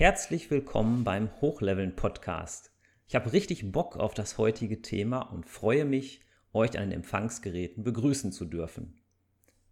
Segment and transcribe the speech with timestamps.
[0.00, 2.72] Herzlich willkommen beim Hochleveln Podcast.
[3.06, 6.22] Ich habe richtig Bock auf das heutige Thema und freue mich,
[6.54, 8.98] euch an den Empfangsgeräten begrüßen zu dürfen.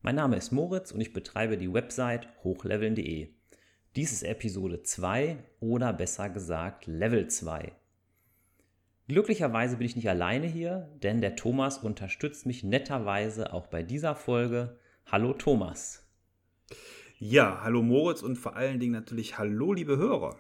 [0.02, 3.30] Mein Name ist Moritz und ich betreibe die Website hochleveln.de.
[3.96, 7.72] Dies ist Episode 2 oder besser gesagt Level 2.
[9.08, 14.14] Glücklicherweise bin ich nicht alleine hier, denn der Thomas unterstützt mich netterweise auch bei dieser
[14.14, 14.78] Folge.
[15.06, 16.06] Hallo Thomas.
[17.20, 20.36] Ja, hallo Moritz und vor allen Dingen natürlich hallo liebe Hörer.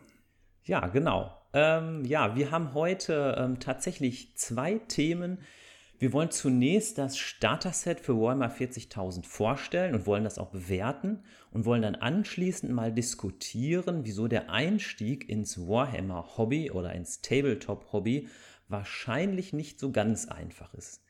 [0.62, 1.36] Ja, genau.
[1.52, 5.38] Ähm, ja, wir haben heute ähm, tatsächlich zwei Themen.
[5.98, 11.64] Wir wollen zunächst das Starter-Set für Warhammer 40.000 vorstellen und wollen das auch bewerten und
[11.64, 18.28] wollen dann anschließend mal diskutieren, wieso der Einstieg ins Warhammer-Hobby oder ins Tabletop-Hobby
[18.68, 21.02] wahrscheinlich nicht so ganz einfach ist.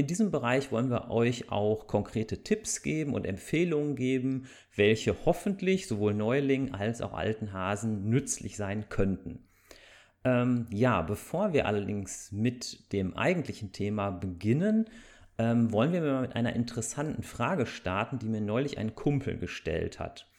[0.00, 5.88] In diesem Bereich wollen wir euch auch konkrete Tipps geben und Empfehlungen geben, welche hoffentlich
[5.88, 9.46] sowohl Neulingen als auch alten Hasen nützlich sein könnten.
[10.24, 14.86] Ähm, ja, bevor wir allerdings mit dem eigentlichen Thema beginnen,
[15.36, 19.98] ähm, wollen wir mal mit einer interessanten Frage starten, die mir neulich ein Kumpel gestellt
[19.98, 20.29] hat.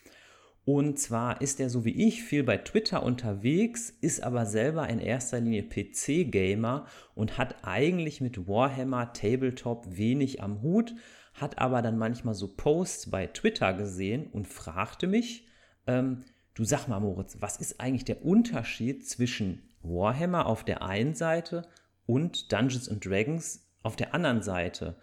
[0.63, 4.99] Und zwar ist er so wie ich viel bei Twitter unterwegs, ist aber selber in
[4.99, 10.93] erster Linie PC-Gamer und hat eigentlich mit Warhammer Tabletop wenig am Hut,
[11.33, 15.47] hat aber dann manchmal so Posts bei Twitter gesehen und fragte mich,
[15.87, 21.15] ähm, du sag mal Moritz, was ist eigentlich der Unterschied zwischen Warhammer auf der einen
[21.15, 21.67] Seite
[22.05, 24.95] und Dungeons and Dragons auf der anderen Seite?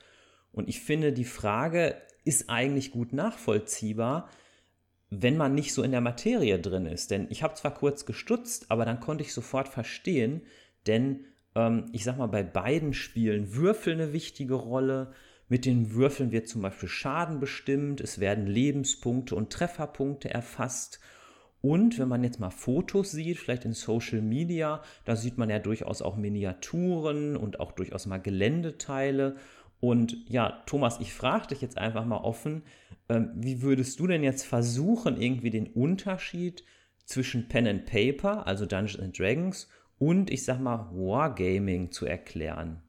[0.52, 4.28] Und ich finde, die Frage ist eigentlich gut nachvollziehbar,
[5.10, 7.10] wenn man nicht so in der Materie drin ist.
[7.10, 10.42] Denn ich habe zwar kurz gestutzt, aber dann konnte ich sofort verstehen,
[10.86, 15.12] denn ähm, ich sag mal, bei beiden Spielen Würfel eine wichtige Rolle.
[15.48, 21.00] Mit den Würfeln wird zum Beispiel Schaden bestimmt, es werden Lebenspunkte und Trefferpunkte erfasst.
[21.60, 25.58] Und wenn man jetzt mal Fotos sieht, vielleicht in Social Media, da sieht man ja
[25.58, 29.36] durchaus auch Miniaturen und auch durchaus mal Geländeteile.
[29.80, 32.62] Und ja, Thomas, ich frage dich jetzt einfach mal offen,
[33.08, 36.64] ähm, wie würdest du denn jetzt versuchen, irgendwie den Unterschied
[37.04, 42.82] zwischen Pen and Paper, also Dungeons and Dragons, und ich sag mal Wargaming zu erklären?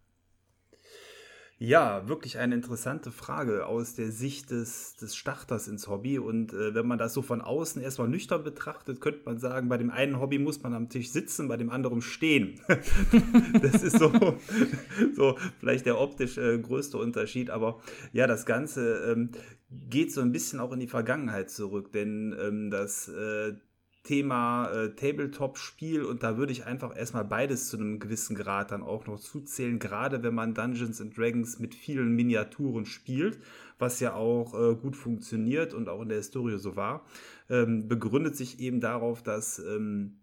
[1.61, 6.17] Ja, wirklich eine interessante Frage aus der Sicht des, des Starters ins Hobby.
[6.17, 9.77] Und äh, wenn man das so von außen erstmal nüchtern betrachtet, könnte man sagen, bei
[9.77, 12.61] dem einen Hobby muss man am Tisch sitzen, bei dem anderen stehen.
[13.61, 14.09] das ist so,
[15.13, 17.49] so vielleicht der optisch äh, größte Unterschied.
[17.49, 17.81] Aber
[18.13, 19.31] ja, das Ganze ähm,
[19.69, 23.55] geht so ein bisschen auch in die Vergangenheit zurück, denn ähm, das äh,
[24.03, 28.81] Thema äh, Tabletop-Spiel und da würde ich einfach erstmal beides zu einem gewissen Grad dann
[28.81, 33.39] auch noch zuzählen, gerade wenn man Dungeons and Dragons mit vielen Miniaturen spielt,
[33.77, 37.05] was ja auch äh, gut funktioniert und auch in der Historie so war,
[37.49, 40.19] ähm, begründet sich eben darauf, dass ähm,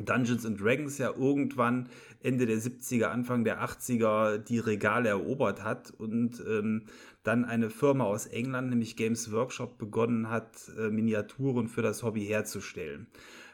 [0.00, 1.88] Dungeons and Dragons ja irgendwann
[2.22, 6.82] Ende der 70er, Anfang der 80er die Regale erobert hat und ähm,
[7.22, 12.24] dann eine Firma aus England, nämlich Games Workshop, begonnen hat, äh, Miniaturen für das Hobby
[12.24, 13.06] herzustellen.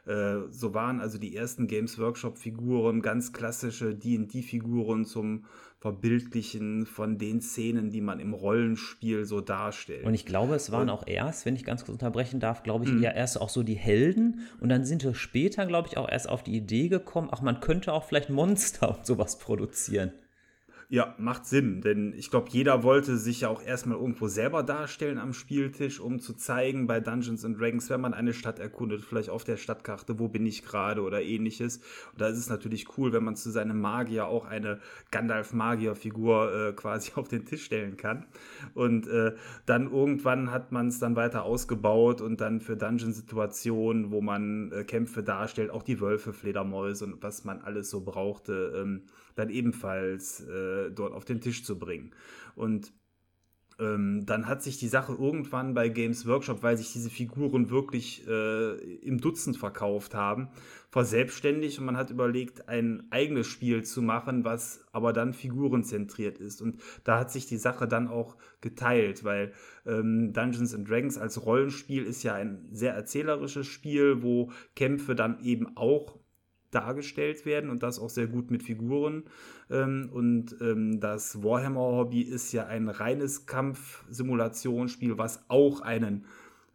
[0.06, 5.44] Äh, so waren also die ersten Games Workshop-Figuren ganz klassische DD-Figuren zum
[5.82, 10.04] Verbildlichen von den Szenen, die man im Rollenspiel so darstellt.
[10.04, 12.90] Und ich glaube, es waren auch erst, wenn ich ganz kurz unterbrechen darf, glaube ich,
[12.90, 13.16] ja mhm.
[13.16, 16.44] erst auch so die Helden und dann sind wir später, glaube ich, auch erst auf
[16.44, 20.12] die Idee gekommen, ach, man könnte auch vielleicht Monster und sowas produzieren.
[20.92, 25.16] Ja, macht Sinn, denn ich glaube, jeder wollte sich ja auch erstmal irgendwo selber darstellen
[25.16, 29.30] am Spieltisch, um zu zeigen bei Dungeons and Dragons, wenn man eine Stadt erkundet, vielleicht
[29.30, 31.78] auf der Stadtkarte, wo bin ich gerade oder ähnliches.
[32.12, 34.80] Und da ist es natürlich cool, wenn man zu seinem Magier auch eine
[35.12, 38.26] Gandalf-Magier-Figur äh, quasi auf den Tisch stellen kann.
[38.74, 39.32] Und äh,
[39.64, 44.84] dann irgendwann hat man es dann weiter ausgebaut und dann für Dungeon-Situationen, wo man äh,
[44.84, 49.04] Kämpfe darstellt, auch die Wölfe, Fledermäuse und was man alles so brauchte, ähm,
[49.36, 50.46] dann ebenfalls
[50.86, 52.12] äh, dort auf den Tisch zu bringen.
[52.54, 52.92] Und
[53.78, 58.26] ähm, dann hat sich die Sache irgendwann bei Games Workshop, weil sich diese Figuren wirklich
[58.28, 60.48] äh, im Dutzend verkauft haben,
[60.90, 66.60] verselbstständigt und man hat überlegt, ein eigenes Spiel zu machen, was aber dann figurenzentriert ist.
[66.60, 69.52] Und da hat sich die Sache dann auch geteilt, weil
[69.86, 75.42] ähm, Dungeons and Dragons als Rollenspiel ist ja ein sehr erzählerisches Spiel, wo Kämpfe dann
[75.42, 76.21] eben auch
[76.74, 79.24] dargestellt werden und das auch sehr gut mit Figuren.
[79.70, 86.24] Ähm, und ähm, das Warhammer-Hobby ist ja ein reines Kampfsimulationsspiel, was auch einen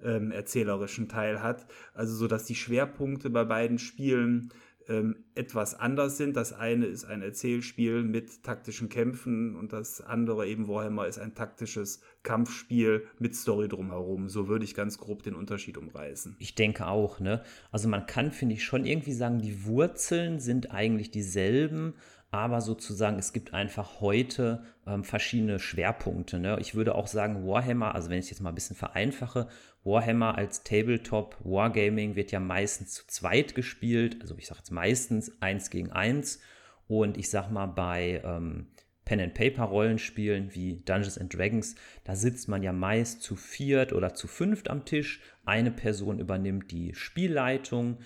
[0.03, 1.65] ähm, erzählerischen Teil hat.
[1.93, 4.49] Also so, dass die Schwerpunkte bei beiden Spielen
[4.89, 6.35] ähm, etwas anders sind.
[6.35, 11.35] Das eine ist ein Erzählspiel mit taktischen Kämpfen und das andere eben Warhammer ist ein
[11.35, 14.29] taktisches Kampfspiel mit Story drumherum.
[14.29, 16.35] So würde ich ganz grob den Unterschied umreißen.
[16.39, 17.43] Ich denke auch, ne?
[17.71, 21.93] Also man kann, finde ich, schon irgendwie sagen, die Wurzeln sind eigentlich dieselben,
[22.31, 26.39] aber sozusagen es gibt einfach heute ähm, verschiedene Schwerpunkte.
[26.39, 26.57] Ne?
[26.59, 29.47] Ich würde auch sagen, Warhammer, also wenn ich es jetzt mal ein bisschen vereinfache,
[29.83, 35.41] Warhammer als Tabletop Wargaming wird ja meistens zu zweit gespielt, also ich sage jetzt meistens
[35.41, 36.41] eins gegen eins
[36.87, 38.67] und ich sag mal bei ähm,
[39.05, 43.93] Pen and Paper Rollenspielen wie Dungeons and Dragons, da sitzt man ja meist zu viert
[43.93, 45.21] oder zu fünft am Tisch.
[45.45, 47.99] Eine Person übernimmt die Spielleitung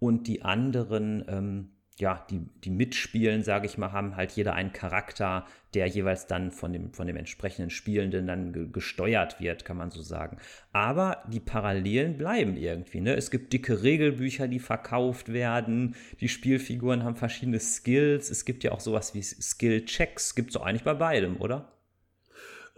[0.00, 4.72] und die anderen ähm, ja, die, die mitspielen, sage ich mal, haben halt jeder einen
[4.72, 9.76] Charakter, der jeweils dann von dem, von dem entsprechenden Spielenden dann ge gesteuert wird, kann
[9.76, 10.38] man so sagen.
[10.72, 13.00] Aber die Parallelen bleiben irgendwie.
[13.00, 13.16] Ne?
[13.16, 15.96] Es gibt dicke Regelbücher, die verkauft werden.
[16.20, 18.30] Die Spielfiguren haben verschiedene Skills.
[18.30, 20.34] Es gibt ja auch sowas wie Skill-Checks.
[20.34, 21.72] Gibt es doch eigentlich bei beidem, oder?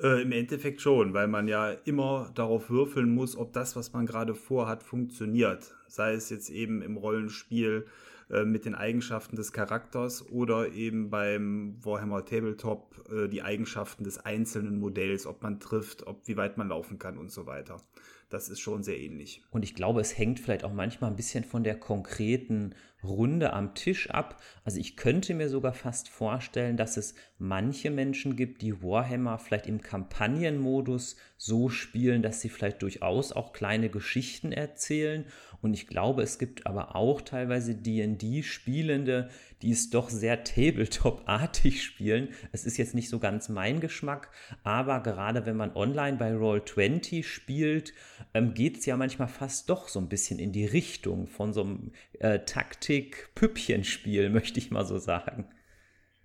[0.03, 4.07] Äh, Im Endeffekt schon, weil man ja immer darauf würfeln muss, ob das, was man
[4.07, 5.75] gerade vorhat, funktioniert.
[5.89, 7.87] Sei es jetzt eben im Rollenspiel
[8.31, 14.19] äh, mit den Eigenschaften des Charakters oder eben beim Warhammer Tabletop äh, die Eigenschaften des
[14.19, 17.83] einzelnen Modells, ob man trifft, ob wie weit man laufen kann und so weiter.
[18.29, 19.43] Das ist schon sehr ähnlich.
[19.51, 23.75] Und ich glaube, es hängt vielleicht auch manchmal ein bisschen von der konkreten Runde am
[23.75, 24.41] Tisch ab.
[24.65, 29.67] Also ich könnte mir sogar fast vorstellen, dass es manche Menschen gibt, die Warhammer vielleicht
[29.67, 35.25] im Kampagnenmodus so spielen, dass sie vielleicht durchaus auch kleine Geschichten erzählen
[35.63, 39.29] und ich glaube, es gibt aber auch teilweise DD-Spielende,
[39.63, 42.29] die es doch sehr Tabletop-artig spielen.
[42.53, 44.31] Es ist jetzt nicht so ganz mein Geschmack,
[44.63, 47.93] aber gerade wenn man online bei Roll20 spielt,
[48.33, 51.63] ähm, geht es ja manchmal fast doch so ein bisschen in die Richtung von so
[51.63, 55.47] einem äh, Taktik-Püppchenspiel, möchte ich mal so sagen.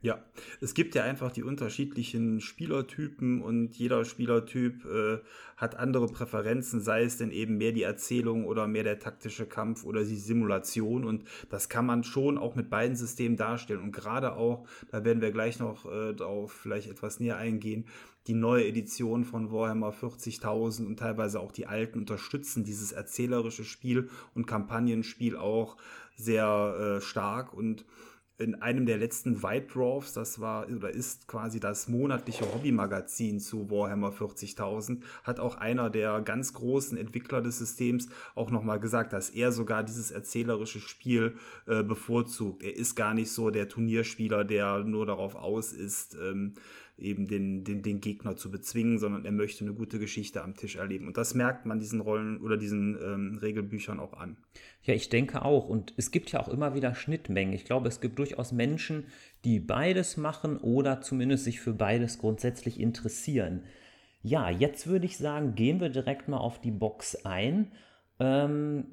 [0.02, 0.24] Ja,
[0.62, 5.18] es gibt ja einfach die unterschiedlichen Spielertypen und jeder Spielertyp äh,
[5.58, 9.84] hat andere Präferenzen, sei es denn eben mehr die Erzählung oder mehr der taktische Kampf
[9.84, 14.36] oder die Simulation und das kann man schon auch mit beiden Systemen darstellen und gerade
[14.36, 17.86] auch, da werden wir gleich noch äh, darauf vielleicht etwas näher eingehen,
[18.28, 24.10] die neue Edition von Warhammer 40.000 und teilweise auch die alten unterstützen dieses erzählerische Spiel
[24.36, 25.78] und Kampagnenspiel auch
[26.16, 27.86] sehr äh, stark und
[28.38, 33.70] in einem der letzten White Dwarfs, das war oder ist quasi das monatliche Hobbymagazin zu
[33.72, 39.30] Warhammer 40.000, hat auch einer der ganz großen Entwickler des Systems auch nochmal gesagt, dass
[39.30, 42.62] er sogar dieses erzählerische Spiel äh, bevorzugt.
[42.62, 46.56] Er ist gar nicht so der Turnierspieler, der nur darauf aus ist, ähm,
[46.98, 50.78] eben den, den, den Gegner zu bezwingen, sondern er möchte eine gute Geschichte am Tisch
[50.78, 51.08] erleben.
[51.08, 54.38] Und das merkt man diesen Rollen oder diesen ähm, Regelbüchern auch an.
[54.84, 55.68] Ja, ich denke auch.
[55.68, 57.54] Und es gibt ja auch immer wieder Schnittmengen.
[57.54, 59.06] Ich glaube, es gibt durchaus Menschen,
[59.44, 63.64] die beides machen oder zumindest sich für beides grundsätzlich interessieren.
[64.24, 67.72] Ja, jetzt würde ich sagen, gehen wir direkt mal auf die Box ein.
[68.20, 68.86] Ähm,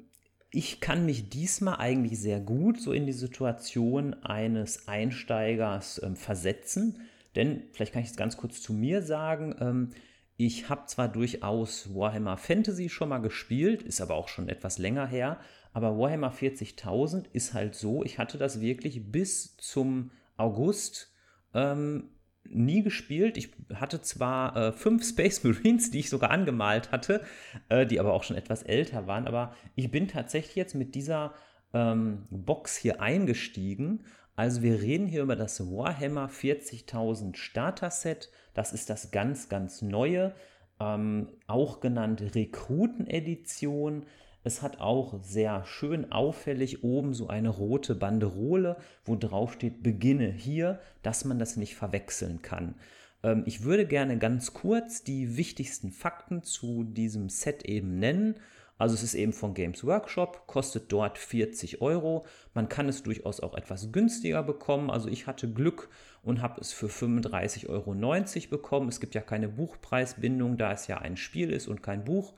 [0.51, 6.99] ich kann mich diesmal eigentlich sehr gut so in die Situation eines Einsteigers ähm, versetzen.
[7.35, 9.89] Denn, vielleicht kann ich es ganz kurz zu mir sagen, ähm,
[10.37, 15.05] ich habe zwar durchaus Warhammer Fantasy schon mal gespielt, ist aber auch schon etwas länger
[15.05, 15.39] her,
[15.73, 21.11] aber Warhammer 40.000 ist halt so, ich hatte das wirklich bis zum August
[21.53, 22.09] ähm,
[22.45, 23.37] nie gespielt.
[23.37, 27.21] Ich hatte zwar äh, fünf Space Marines, die ich sogar angemalt hatte,
[27.69, 31.33] äh, die aber auch schon etwas älter waren, aber ich bin tatsächlich jetzt mit dieser
[31.73, 38.31] ähm, Box hier eingestiegen also wir reden hier über das Warhammer 40.000 Starter Set.
[38.53, 40.33] Das ist das ganz, ganz neue,
[40.79, 44.05] ähm, auch genannt Rekruten-Edition.
[44.43, 50.31] Es hat auch sehr schön auffällig oben so eine rote Banderole, wo drauf steht Beginne
[50.31, 52.75] hier, dass man das nicht verwechseln kann.
[53.21, 58.35] Ähm, ich würde gerne ganz kurz die wichtigsten Fakten zu diesem Set eben nennen
[58.77, 62.25] also es ist eben von Games Workshop, kostet dort 40 Euro.
[62.53, 64.89] Man kann es durchaus auch etwas günstiger bekommen.
[64.89, 65.89] Also ich hatte Glück
[66.23, 68.89] und habe es für 35,90 Euro bekommen.
[68.89, 72.33] Es gibt ja keine Buchpreisbindung, da es ja ein Spiel ist und kein Buch.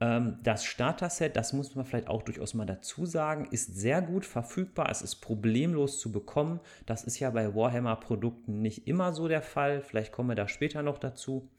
[0.00, 4.24] Ähm, das Starter-Set, das muss man vielleicht auch durchaus mal dazu sagen, ist sehr gut
[4.26, 4.88] verfügbar.
[4.90, 6.60] Es ist problemlos zu bekommen.
[6.86, 9.82] Das ist ja bei Warhammer-Produkten nicht immer so der Fall.
[9.82, 11.50] Vielleicht kommen wir da später noch dazu.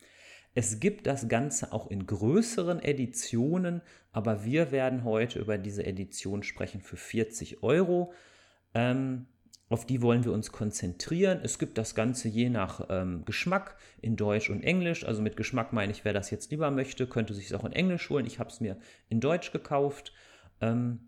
[0.55, 3.81] Es gibt das Ganze auch in größeren Editionen,
[4.13, 8.13] aber wir werden heute über diese Edition sprechen für 40 Euro.
[8.74, 9.27] Ähm,
[9.67, 11.39] auf die wollen wir uns konzentrieren.
[11.43, 15.05] Es gibt das Ganze je nach ähm, Geschmack in Deutsch und Englisch.
[15.05, 17.74] Also mit Geschmack meine ich, wer das jetzt lieber möchte, könnte sich es auch in
[17.74, 18.25] Englisch holen.
[18.25, 18.77] Ich habe es mir
[19.09, 20.13] in Deutsch gekauft.
[20.62, 21.00] Ähm,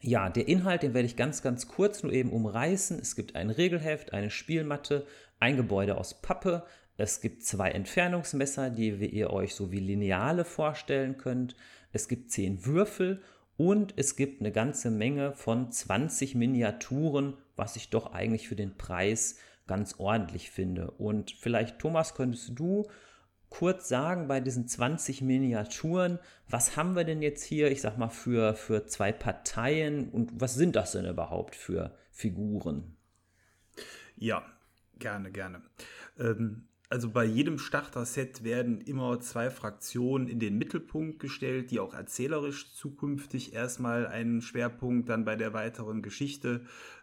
[0.00, 2.98] Ja, der Inhalt, den werde ich ganz, ganz kurz nur eben umreißen.
[2.98, 5.06] Es gibt ein Regelheft, eine Spielmatte,
[5.40, 6.64] ein Gebäude aus Pappe.
[6.96, 11.56] Es gibt zwei Entfernungsmesser, die ihr euch so wie Lineale vorstellen könnt.
[11.92, 13.22] Es gibt zehn Würfel
[13.56, 18.76] und es gibt eine ganze Menge von 20 Miniaturen, was ich doch eigentlich für den
[18.76, 20.90] Preis ganz ordentlich finde.
[20.92, 22.88] Und vielleicht, Thomas, könntest du
[23.48, 28.08] kurz sagen bei diesen 20 Miniaturen, was haben wir denn jetzt hier, ich sag mal,
[28.08, 32.96] für, für zwei Parteien und was sind das denn überhaupt für Figuren?
[34.16, 34.44] Ja,
[34.98, 35.62] gerne, gerne.
[36.18, 41.94] Ähm, also bei jedem Starter-Set werden immer zwei Fraktionen in den Mittelpunkt gestellt, die auch
[41.94, 46.60] erzählerisch zukünftig erstmal einen Schwerpunkt dann bei der weiteren Geschichte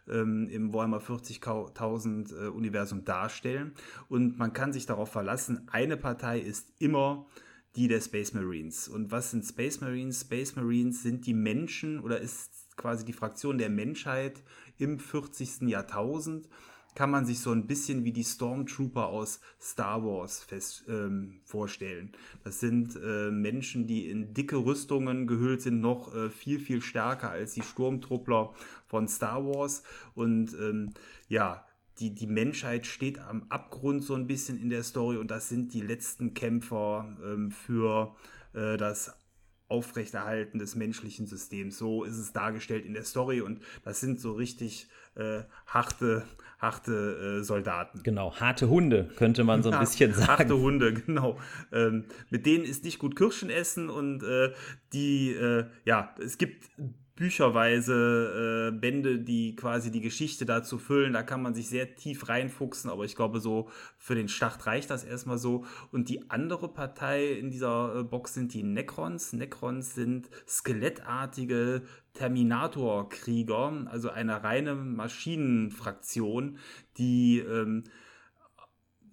[0.08, 3.72] ähm, im Warhammer 40.000 äh, Universum darstellen.
[4.08, 7.26] Und man kann sich darauf verlassen, eine Partei ist immer
[7.74, 8.88] die der Space Marines.
[8.88, 10.20] Und was sind Space Marines?
[10.20, 14.42] Space Marines sind die Menschen oder ist quasi die Fraktion der Menschheit
[14.78, 15.62] im 40.
[15.62, 16.48] Jahrtausend
[16.94, 22.12] kann man sich so ein bisschen wie die Stormtrooper aus Star Wars fest, ähm, vorstellen.
[22.44, 27.30] Das sind äh, Menschen, die in dicke Rüstungen gehüllt sind, noch äh, viel, viel stärker
[27.30, 28.52] als die Sturmtruppler
[28.86, 29.82] von Star Wars.
[30.14, 30.90] Und ähm,
[31.28, 31.64] ja,
[31.98, 35.72] die, die Menschheit steht am Abgrund so ein bisschen in der Story und das sind
[35.74, 38.14] die letzten Kämpfer ähm, für
[38.54, 39.14] äh, das
[39.72, 41.78] Aufrechterhalten des menschlichen Systems.
[41.78, 46.24] So ist es dargestellt in der Story und das sind so richtig äh, harte,
[46.58, 48.02] harte äh, Soldaten.
[48.02, 50.28] Genau, harte Hunde, könnte man so ein bisschen sagen.
[50.28, 51.38] Harte Hunde, genau.
[51.72, 54.52] Ähm, mit denen ist nicht gut Kirschen essen und äh,
[54.92, 56.70] die, äh, ja, es gibt
[57.14, 61.12] bücherweise äh, Bände, die quasi die Geschichte dazu füllen.
[61.12, 64.90] Da kann man sich sehr tief reinfuchsen, aber ich glaube, so für den Start reicht
[64.90, 65.64] das erstmal so.
[65.90, 69.32] Und die andere Partei in dieser äh, Box sind die Necrons.
[69.32, 71.82] Necrons sind skelettartige
[72.14, 76.58] Terminator-Krieger, also eine reine Maschinenfraktion,
[76.98, 77.84] die ähm,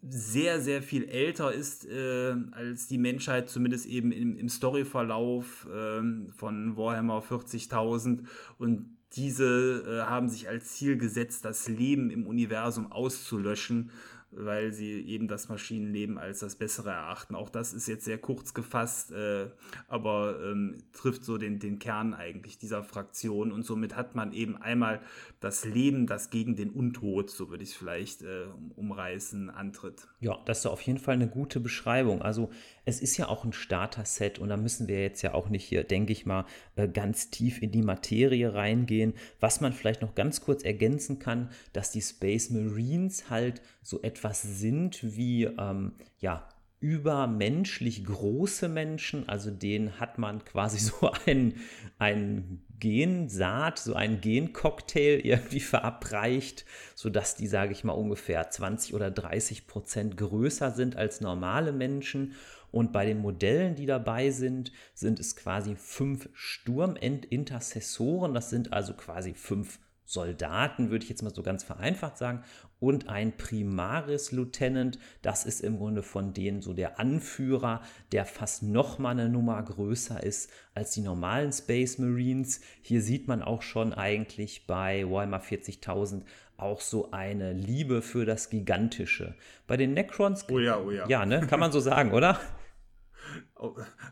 [0.08, 6.01] sehr, sehr viel älter ist äh, als die Menschheit, zumindest eben im, im Storyverlauf äh,
[6.32, 8.20] von Warhammer 40.000.
[8.58, 13.91] Und diese äh, haben sich als Ziel gesetzt, das Leben im Universum auszulöschen
[14.31, 17.36] weil sie eben das Maschinenleben als das Bessere erachten.
[17.36, 19.48] Auch das ist jetzt sehr kurz gefasst, äh,
[19.88, 24.57] aber ähm, trifft so den, den Kern eigentlich dieser Fraktion und somit hat man eben
[24.57, 25.01] einmal
[25.39, 28.45] das Leben, das gegen den Untod, so würde ich es vielleicht äh,
[28.75, 30.07] umreißen, antritt.
[30.19, 32.21] Ja, das ist auf jeden Fall eine gute Beschreibung.
[32.21, 32.50] Also
[32.89, 35.84] es ist ja auch ein Starter-Set und da müssen wir jetzt ja auch nicht hier,
[35.84, 39.13] denke ich mal, äh, ganz tief in die Materie reingehen.
[39.39, 44.41] Was man vielleicht noch ganz kurz ergänzen kann, dass die Space Marines halt so etwas
[44.41, 46.50] sind wie, ähm, ja,
[46.81, 51.55] übermenschlich große Menschen, also denen hat man quasi so ein,
[51.98, 56.65] ein Gensaat, so einen Gencocktail irgendwie verabreicht,
[56.96, 62.36] sodass die, sage ich mal, ungefähr 20 oder 30 Prozent größer sind als normale Menschen
[62.71, 68.33] und bei den Modellen, die dabei sind, sind es quasi fünf Sturmintercessoren.
[68.33, 72.43] Das sind also quasi fünf Soldaten, würde ich jetzt mal so ganz vereinfacht sagen,
[72.79, 78.63] und ein Primaris Lieutenant, das ist im Grunde von denen so der Anführer, der fast
[78.63, 82.61] noch mal eine Nummer größer ist als die normalen Space Marines.
[82.81, 86.23] Hier sieht man auch schon eigentlich bei Warhammer 40.000
[86.57, 89.35] auch so eine Liebe für das Gigantische.
[89.67, 91.07] Bei den Necrons, oh ja, oh ja.
[91.07, 92.39] Ja, ne, kann man so sagen, oder?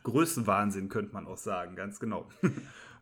[0.03, 2.27] Größenwahnsinn könnte man auch sagen, ganz genau.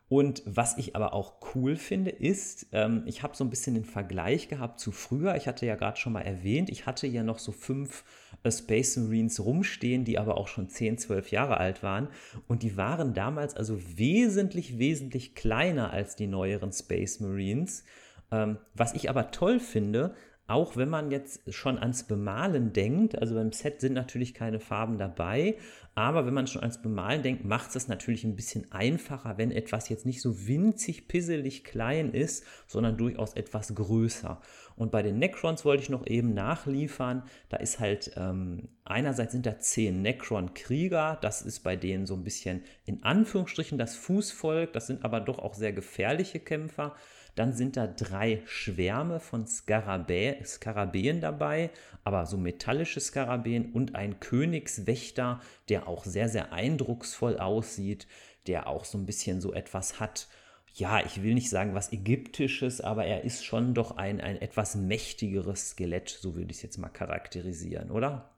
[0.08, 3.84] Und was ich aber auch cool finde, ist, ähm, ich habe so ein bisschen den
[3.84, 5.34] Vergleich gehabt zu früher.
[5.34, 8.04] Ich hatte ja gerade schon mal erwähnt, ich hatte ja noch so fünf
[8.44, 12.08] äh, Space Marines rumstehen, die aber auch schon 10, 12 Jahre alt waren.
[12.46, 17.82] Und die waren damals also wesentlich, wesentlich kleiner als die neueren Space Marines.
[18.30, 20.14] Ähm, was ich aber toll finde,
[20.48, 24.96] auch wenn man jetzt schon ans Bemalen denkt, also beim Set sind natürlich keine Farben
[24.96, 25.56] dabei,
[25.96, 29.50] aber wenn man schon ans Bemalen denkt, macht es das natürlich ein bisschen einfacher, wenn
[29.50, 34.40] etwas jetzt nicht so winzig pisselig klein ist, sondern durchaus etwas größer.
[34.76, 39.46] Und bei den Necrons wollte ich noch eben nachliefern, da ist halt, ähm, einerseits sind
[39.46, 44.86] da zehn Necron-Krieger, das ist bei denen so ein bisschen in Anführungsstrichen das Fußvolk, das
[44.86, 46.94] sind aber doch auch sehr gefährliche Kämpfer.
[47.36, 51.70] Dann sind da drei Schwärme von Skarabä Skarabäen dabei,
[52.02, 58.06] aber so metallische Skarabäen und ein Königswächter, der auch sehr, sehr eindrucksvoll aussieht,
[58.46, 60.28] der auch so ein bisschen so etwas hat.
[60.72, 64.74] Ja, ich will nicht sagen was Ägyptisches, aber er ist schon doch ein, ein etwas
[64.74, 68.30] mächtigeres Skelett, so würde ich es jetzt mal charakterisieren, oder?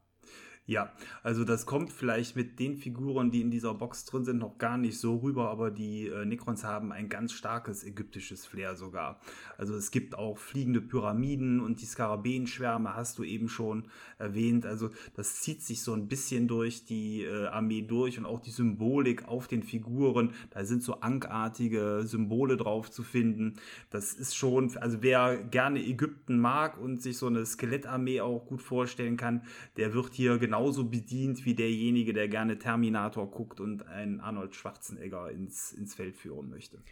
[0.69, 4.59] Ja, also das kommt vielleicht mit den Figuren, die in dieser Box drin sind, noch
[4.59, 9.19] gar nicht so rüber, aber die äh, Necrons haben ein ganz starkes ägyptisches Flair sogar.
[9.57, 14.67] Also es gibt auch fliegende Pyramiden und die Skarabäenschwärme hast du eben schon erwähnt.
[14.67, 18.51] Also das zieht sich so ein bisschen durch die äh, Armee durch und auch die
[18.51, 20.35] Symbolik auf den Figuren.
[20.51, 23.55] Da sind so ankartige Symbole drauf zu finden.
[23.89, 28.61] Das ist schon, also wer gerne Ägypten mag und sich so eine Skelettarmee auch gut
[28.61, 29.45] vorstellen kann,
[29.79, 34.57] der wird hier genau genauso bedient wie derjenige, der gerne Terminator guckt und einen Arnold
[34.57, 36.83] Schwarzenegger ins, ins Feld führen möchte.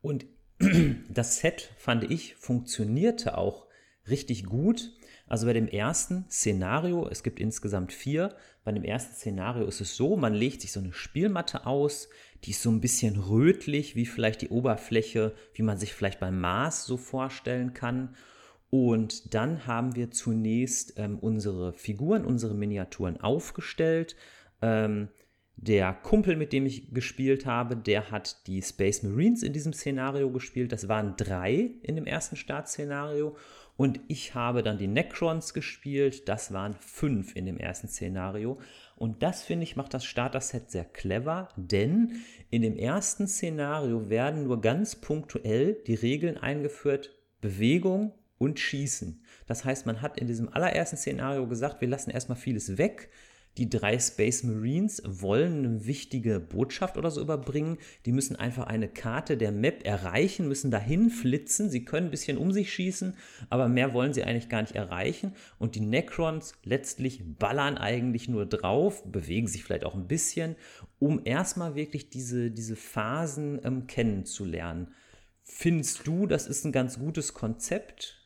[0.00, 0.26] Und
[1.08, 3.68] das Set, fand ich, funktionierte auch
[4.08, 4.90] richtig gut.
[5.28, 9.96] Also bei dem ersten Szenario, es gibt insgesamt vier, bei dem ersten Szenario ist es
[9.96, 12.08] so, man legt sich so eine Spielmatte aus,
[12.44, 16.40] die ist so ein bisschen rötlich, wie vielleicht die Oberfläche, wie man sich vielleicht beim
[16.40, 18.16] Mars so vorstellen kann.
[18.74, 24.16] Und dann haben wir zunächst ähm, unsere Figuren, unsere Miniaturen aufgestellt.
[24.62, 25.08] Ähm,
[25.56, 30.30] der Kumpel, mit dem ich gespielt habe, der hat die Space Marines in diesem Szenario
[30.30, 30.72] gespielt.
[30.72, 33.36] Das waren drei in dem ersten Startszenario.
[33.76, 36.26] Und ich habe dann die Necrons gespielt.
[36.30, 38.58] Das waren fünf in dem ersten Szenario.
[38.96, 44.44] Und das finde ich macht das Starter-Set sehr clever, denn in dem ersten Szenario werden
[44.44, 47.10] nur ganz punktuell die Regeln eingeführt:
[47.42, 49.22] Bewegung, und Schießen.
[49.46, 53.08] Das heißt, man hat in diesem allerersten Szenario gesagt, wir lassen erstmal vieles weg.
[53.58, 57.76] Die drei Space Marines wollen eine wichtige Botschaft oder so überbringen.
[58.04, 61.70] Die müssen einfach eine Karte der Map erreichen, müssen dahin flitzen.
[61.70, 63.14] Sie können ein bisschen um sich schießen,
[63.48, 65.34] aber mehr wollen sie eigentlich gar nicht erreichen.
[65.58, 70.56] Und die Necrons letztlich ballern eigentlich nur drauf, bewegen sich vielleicht auch ein bisschen,
[70.98, 74.88] um erstmal wirklich diese, diese Phasen ähm, kennenzulernen.
[75.42, 78.21] Findest du, das ist ein ganz gutes Konzept?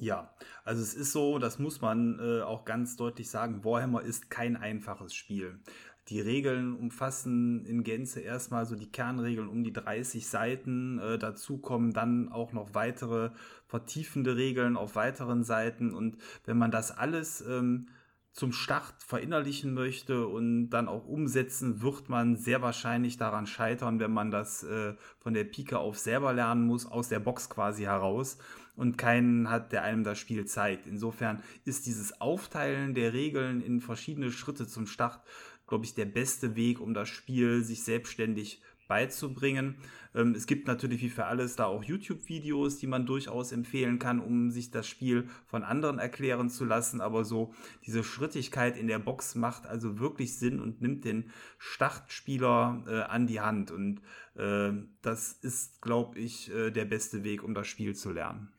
[0.00, 4.30] Ja, also es ist so, das muss man äh, auch ganz deutlich sagen, Warhammer ist
[4.30, 5.60] kein einfaches Spiel.
[6.08, 10.98] Die Regeln umfassen in Gänze erstmal so die Kernregeln um die 30 Seiten.
[11.00, 13.30] Äh, dazu kommen dann auch noch weitere
[13.66, 15.92] vertiefende Regeln auf weiteren Seiten.
[15.92, 16.16] Und
[16.46, 17.88] wenn man das alles ähm,
[18.32, 24.12] zum Start verinnerlichen möchte und dann auch umsetzen, wird man sehr wahrscheinlich daran scheitern, wenn
[24.12, 28.38] man das äh, von der Pike auf selber lernen muss, aus der Box quasi heraus
[28.76, 30.86] und keinen hat, der einem das Spiel zeigt.
[30.86, 35.20] Insofern ist dieses Aufteilen der Regeln in verschiedene Schritte zum Start,
[35.66, 39.76] glaube ich, der beste Weg, um das Spiel sich selbstständig beizubringen.
[40.14, 44.18] Ähm, es gibt natürlich wie für alles da auch YouTube-Videos, die man durchaus empfehlen kann,
[44.18, 47.00] um sich das Spiel von anderen erklären zu lassen.
[47.00, 47.54] Aber so
[47.86, 53.28] diese Schrittigkeit in der Box macht also wirklich Sinn und nimmt den Startspieler äh, an
[53.28, 53.70] die Hand.
[53.70, 54.02] Und
[54.34, 58.52] äh, das ist, glaube ich, äh, der beste Weg, um das Spiel zu lernen.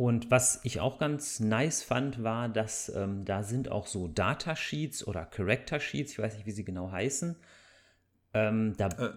[0.00, 5.06] Und was ich auch ganz nice fand, war, dass ähm, da sind auch so Datasheets
[5.06, 7.36] oder Character Sheets, ich weiß nicht, wie sie genau heißen.
[8.32, 9.10] Ähm, da äh,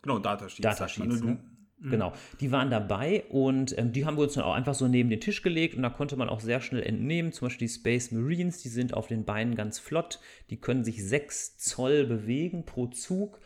[0.00, 0.62] genau, Datasheets.
[0.62, 1.38] Datasheets, ne?
[1.78, 1.90] Mhm.
[1.90, 5.10] Genau, die waren dabei und ähm, die haben wir uns dann auch einfach so neben
[5.10, 7.30] den Tisch gelegt und da konnte man auch sehr schnell entnehmen.
[7.32, 10.18] Zum Beispiel die Space Marines, die sind auf den Beinen ganz flott,
[10.48, 13.38] die können sich 6 Zoll bewegen pro Zug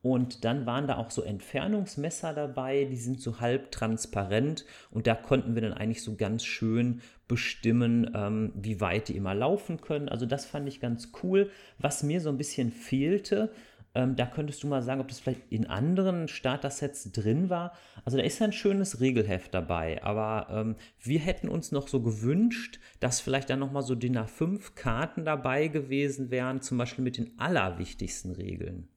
[0.00, 5.14] und dann waren da auch so Entfernungsmesser dabei, die sind so halb transparent und da
[5.14, 10.08] konnten wir dann eigentlich so ganz schön bestimmen, ähm, wie weit die immer laufen können.
[10.08, 11.50] Also das fand ich ganz cool.
[11.78, 13.50] Was mir so ein bisschen fehlte,
[13.94, 17.72] ähm, da könntest du mal sagen, ob das vielleicht in anderen Starter-Sets drin war.
[18.04, 22.78] Also da ist ein schönes Regelheft dabei, aber ähm, wir hätten uns noch so gewünscht,
[23.00, 27.38] dass vielleicht dann nochmal so DIN A5 Karten dabei gewesen wären, zum Beispiel mit den
[27.38, 28.88] allerwichtigsten Regeln.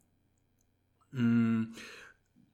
[1.11, 1.73] Mm,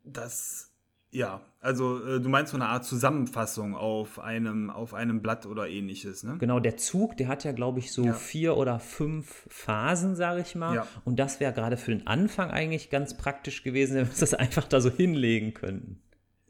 [0.04, 0.72] das,
[1.12, 5.68] ja, also äh, du meinst so eine Art Zusammenfassung auf einem, auf einem Blatt oder
[5.68, 6.38] ähnliches, ne?
[6.38, 8.14] Genau, der Zug, der hat ja, glaube ich, so ja.
[8.14, 10.76] vier oder fünf Phasen, sage ich mal.
[10.76, 10.88] Ja.
[11.06, 14.68] Und das wäre gerade für den Anfang eigentlich ganz praktisch gewesen, wenn wir das einfach
[14.68, 16.02] da so hinlegen könnten.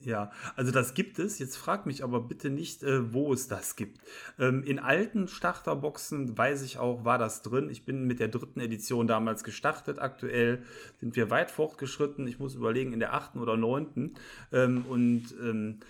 [0.07, 1.37] Ja, also das gibt es.
[1.37, 3.99] Jetzt frag mich aber bitte nicht, äh, wo es das gibt.
[4.39, 7.69] Ähm, in alten Starterboxen weiß ich auch, war das drin.
[7.69, 9.99] Ich bin mit der dritten Edition damals gestartet.
[9.99, 10.63] Aktuell
[11.01, 12.25] sind wir weit fortgeschritten.
[12.25, 14.13] Ich muss überlegen, in der achten oder neunten.
[14.53, 15.81] Ähm, und ähm,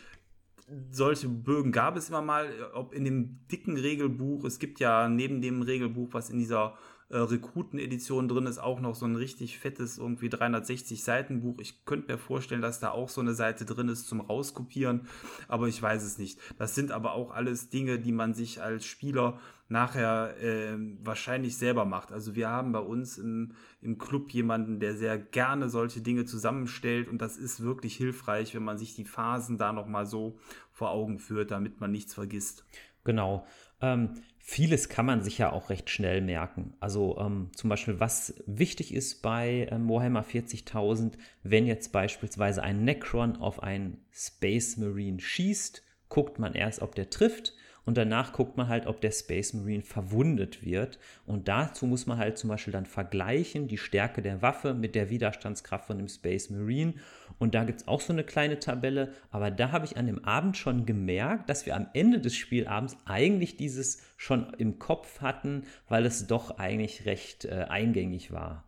[0.89, 4.45] solche Bögen gab es immer mal, ob in dem dicken Regelbuch.
[4.45, 6.75] Es gibt ja neben dem Regelbuch, was in dieser
[7.09, 11.57] äh, Rekruten-Edition drin ist auch noch so ein richtig fettes, irgendwie 360 Seiten Buch.
[11.59, 15.07] Ich könnte mir vorstellen, dass da auch so eine Seite drin ist zum Rauskopieren,
[15.47, 16.39] aber ich weiß es nicht.
[16.57, 19.39] Das sind aber auch alles Dinge, die man sich als Spieler
[19.69, 22.11] nachher äh, wahrscheinlich selber macht.
[22.11, 27.07] Also wir haben bei uns im, im Club jemanden, der sehr gerne solche Dinge zusammenstellt
[27.09, 30.39] und das ist wirklich hilfreich, wenn man sich die Phasen da nochmal so
[30.71, 32.65] vor Augen führt, damit man nichts vergisst.
[33.03, 33.45] Genau.
[33.79, 34.15] Ähm,
[34.49, 36.73] vieles kann man sich ja auch recht schnell merken.
[36.79, 42.85] Also ähm, zum Beispiel, was wichtig ist bei ähm, Warhammer 40.000, wenn jetzt beispielsweise ein
[42.85, 47.55] Necron auf einen Space Marine schießt, guckt man erst, ob der trifft
[47.87, 50.99] und danach guckt man halt, ob der Space Marine verwundet wird.
[51.25, 55.09] Und dazu muss man halt zum Beispiel dann vergleichen, die Stärke der Waffe mit der
[55.09, 56.95] Widerstandskraft von dem Space Marine.
[57.39, 59.13] Und da gibt es auch so eine kleine Tabelle.
[59.31, 62.97] Aber da habe ich an dem Abend schon gemerkt, dass wir am Ende des Spielabends
[63.05, 68.65] eigentlich dieses schon im Kopf hatten, weil es doch eigentlich recht äh, eingängig war.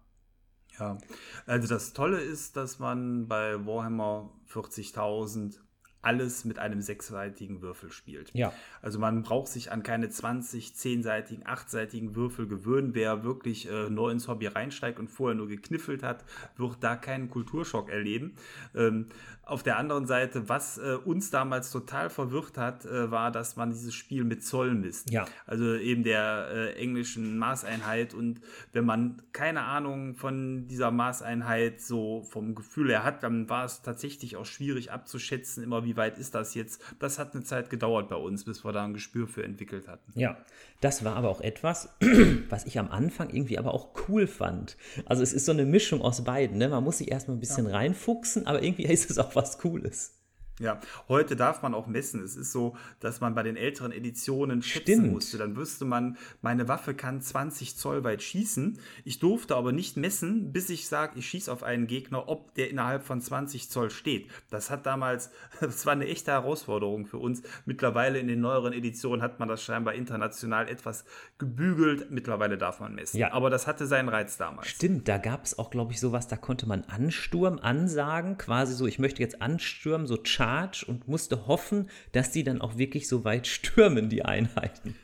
[0.80, 0.98] Ja,
[1.46, 5.60] also das Tolle ist, dass man bei Warhammer 40.000
[6.02, 8.32] alles mit einem sechsseitigen Würfel spielt.
[8.34, 8.54] Ja.
[8.82, 12.94] Also man braucht sich an keine 20, zehnseitigen, achtseitigen Würfel gewöhnen.
[12.94, 16.24] Wer wirklich äh, neu ins Hobby reinsteigt und vorher nur gekniffelt hat,
[16.58, 18.36] wird da keinen Kulturschock erleben.
[18.76, 19.08] Ähm,
[19.50, 23.72] auf der anderen Seite, was äh, uns damals total verwirrt hat, äh, war, dass man
[23.72, 25.10] dieses Spiel mit Zoll misst.
[25.10, 25.26] Ja.
[25.48, 28.14] Also eben der äh, englischen Maßeinheit.
[28.14, 28.42] Und
[28.74, 33.82] wenn man keine Ahnung von dieser Maßeinheit so vom Gefühl her hat, dann war es
[33.82, 36.82] tatsächlich auch schwierig abzuschätzen, immer wie weit ist das jetzt.
[37.00, 40.12] Das hat eine Zeit gedauert bei uns, bis wir da ein Gespür für entwickelt hatten.
[40.20, 40.38] Ja,
[40.82, 41.90] das war aber auch etwas,
[42.50, 44.78] was ich am Anfang irgendwie aber auch cool fand.
[45.06, 46.58] Also es ist so eine Mischung aus beiden.
[46.58, 46.70] Ne?
[46.70, 47.76] Man muss sich erstmal ein bisschen ja.
[47.76, 50.19] reinfuchsen, aber irgendwie ist es auch was Cooles.
[50.60, 52.22] Ja, heute darf man auch messen.
[52.22, 55.38] Es ist so, dass man bei den älteren Editionen schätzen musste.
[55.38, 58.78] Dann wüsste man, meine Waffe kann 20 Zoll weit schießen.
[59.06, 62.70] Ich durfte aber nicht messen, bis ich sage, ich schieße auf einen Gegner, ob der
[62.70, 64.30] innerhalb von 20 Zoll steht.
[64.50, 67.42] Das hat damals, das war eine echte Herausforderung für uns.
[67.66, 71.06] Mittlerweile in den neueren Editionen hat man das scheinbar international etwas
[71.38, 72.12] gebügelt.
[72.12, 73.18] Mittlerweile darf man messen.
[73.18, 73.32] Ja.
[73.32, 74.68] Aber das hatte seinen Reiz damals.
[74.68, 78.88] Stimmt, da gab es auch, glaube ich, sowas, da konnte man Ansturm ansagen, quasi so,
[78.88, 83.08] ich möchte jetzt anstürmen, so Charge Charge und musste hoffen, dass die dann auch wirklich
[83.08, 84.96] so weit stürmen, die Einheiten.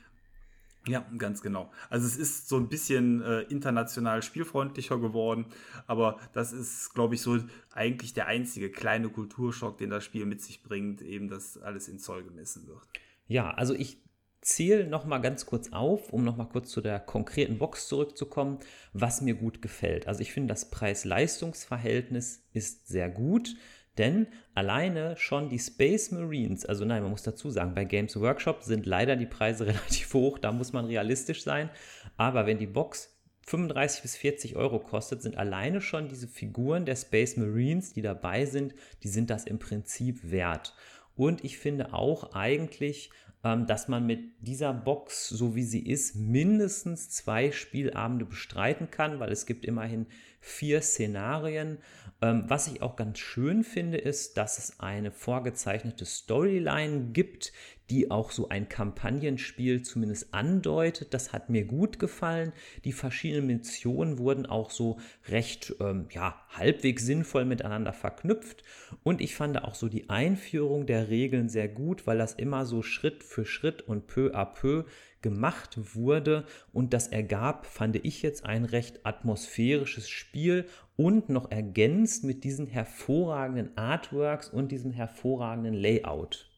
[0.88, 1.72] Ja, ganz genau.
[1.90, 5.48] Also es ist so ein bisschen äh, international spielfreundlicher geworden,
[5.88, 7.40] aber das ist, glaube ich, so
[7.74, 11.98] eigentlich der einzige kleine Kulturschock, den das Spiel mit sich bringt, eben dass alles in
[11.98, 12.84] Zoll gemessen wird.
[13.28, 13.98] Ja, also ich
[14.42, 18.60] zähle noch mal ganz kurz auf, um noch mal kurz zu der konkreten Box zurückzukommen,
[18.94, 20.08] was mir gut gefällt.
[20.08, 23.56] Also ich finde, das Preis-Leistungs-Verhältnis ist sehr gut.
[23.98, 28.64] Denn alleine schon die Space Marines, also nein, man muss dazu sagen, bei Games Workshop
[28.64, 31.70] sind leider die Preise relativ hoch, da muss man realistisch sein.
[32.18, 36.96] Aber wenn die Box 35 bis 40 Euro kostet, sind alleine schon diese Figuren der
[36.96, 40.74] Space Marines, die dabei sind, die sind das im Prinzip wert.
[41.16, 43.12] Und ich finde auch eigentlich,
[43.44, 49.20] ähm, dass man mit dieser Box, so wie sie ist, mindestens zwei Spielabende bestreiten kann,
[49.20, 50.08] weil es gibt immerhin
[50.40, 51.78] vier Szenarien.
[52.22, 57.52] Ähm, was ich auch ganz schön finde, ist, dass es eine vorgezeichnete Storyline gibt,
[57.90, 61.14] die auch so ein Kampagnenspiel zumindest andeutet.
[61.14, 62.54] Das hat mir gut gefallen.
[62.84, 64.98] Die verschiedenen Missionen wurden auch so
[65.28, 68.64] recht, ähm, ja, halbwegs sinnvoll miteinander verknüpft.
[69.04, 72.82] Und ich fand auch so die Einführung der Regeln sehr gut, weil das immer so
[72.82, 74.86] Schritt für Schritt und peu à peu
[75.26, 82.24] gemacht wurde und das ergab, fand ich jetzt ein recht atmosphärisches Spiel und noch ergänzt
[82.24, 86.50] mit diesen hervorragenden Artworks und diesem hervorragenden Layout.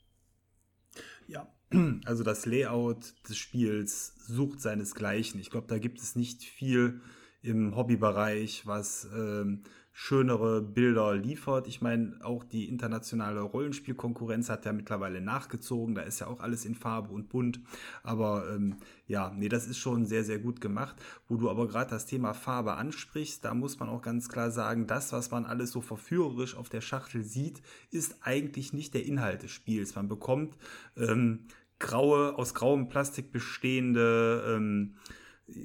[1.27, 1.51] Ja,
[2.05, 5.39] also das Layout des Spiels sucht seinesgleichen.
[5.39, 7.01] Ich glaube, da gibt es nicht viel
[7.41, 9.63] im Hobbybereich, was ähm,
[9.99, 11.67] schönere Bilder liefert.
[11.67, 15.95] Ich meine, auch die internationale Rollenspielkonkurrenz hat ja mittlerweile nachgezogen.
[15.95, 17.59] Da ist ja auch alles in Farbe und bunt.
[18.03, 18.75] Aber ähm,
[19.07, 20.95] ja, nee, das ist schon sehr, sehr gut gemacht.
[21.27, 24.85] Wo du aber gerade das Thema Farbe ansprichst, da muss man auch ganz klar sagen,
[24.85, 29.41] das, was man alles so verführerisch auf der Schachtel sieht, ist eigentlich nicht der Inhalt
[29.41, 29.95] des Spiels.
[29.95, 30.55] Man bekommt
[30.95, 31.47] ähm,
[31.79, 34.93] graue, aus grauem Plastik bestehende ähm,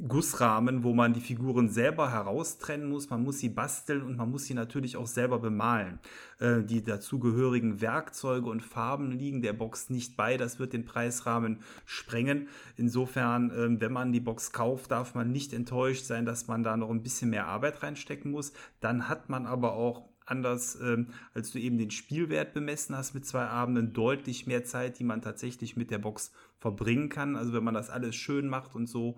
[0.07, 3.11] Gussrahmen, wo man die Figuren selber heraustrennen muss.
[3.11, 5.99] Man muss sie basteln und man muss sie natürlich auch selber bemalen.
[6.39, 10.37] Äh, die dazugehörigen Werkzeuge und Farben liegen der Box nicht bei.
[10.37, 12.47] Das wird den Preisrahmen sprengen.
[12.77, 16.77] Insofern, äh, wenn man die Box kauft, darf man nicht enttäuscht sein, dass man da
[16.77, 18.53] noch ein bisschen mehr Arbeit reinstecken muss.
[18.79, 23.27] Dann hat man aber auch anders, ähm, als du eben den Spielwert bemessen hast mit
[23.27, 27.35] zwei Abenden, deutlich mehr Zeit, die man tatsächlich mit der Box verbringen kann.
[27.35, 29.17] Also wenn man das alles schön macht und so,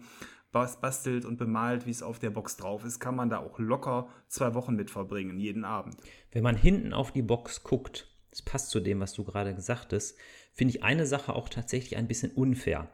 [0.55, 4.09] bastelt und bemalt, wie es auf der Box drauf ist, kann man da auch locker
[4.29, 5.97] zwei Wochen mit verbringen, jeden Abend.
[6.33, 9.93] Wenn man hinten auf die Box guckt, das passt zu dem, was du gerade gesagt
[9.93, 10.17] hast,
[10.53, 12.89] finde ich eine Sache auch tatsächlich ein bisschen unfair.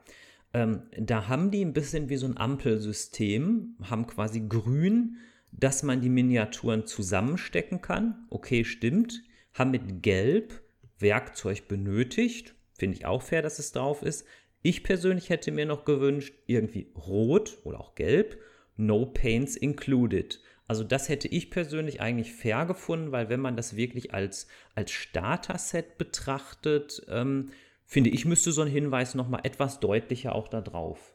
[0.53, 5.18] Ähm, da haben die ein bisschen wie so ein Ampelsystem, haben quasi grün,
[5.53, 8.27] dass man die Miniaturen zusammenstecken kann.
[8.31, 9.23] Okay, stimmt.
[9.55, 10.62] Haben mit gelb
[10.99, 12.55] Werkzeug benötigt.
[12.79, 14.27] Finde ich auch fair, dass es drauf ist.
[14.62, 18.38] Ich persönlich hätte mir noch gewünscht, irgendwie rot oder auch gelb,
[18.77, 20.40] no paints included.
[20.66, 24.92] Also das hätte ich persönlich eigentlich fair gefunden, weil wenn man das wirklich als, als
[24.92, 27.51] Starter-Set betrachtet, ähm,
[27.85, 31.10] finde ich, müsste so ein Hinweis nochmal etwas deutlicher auch da drauf.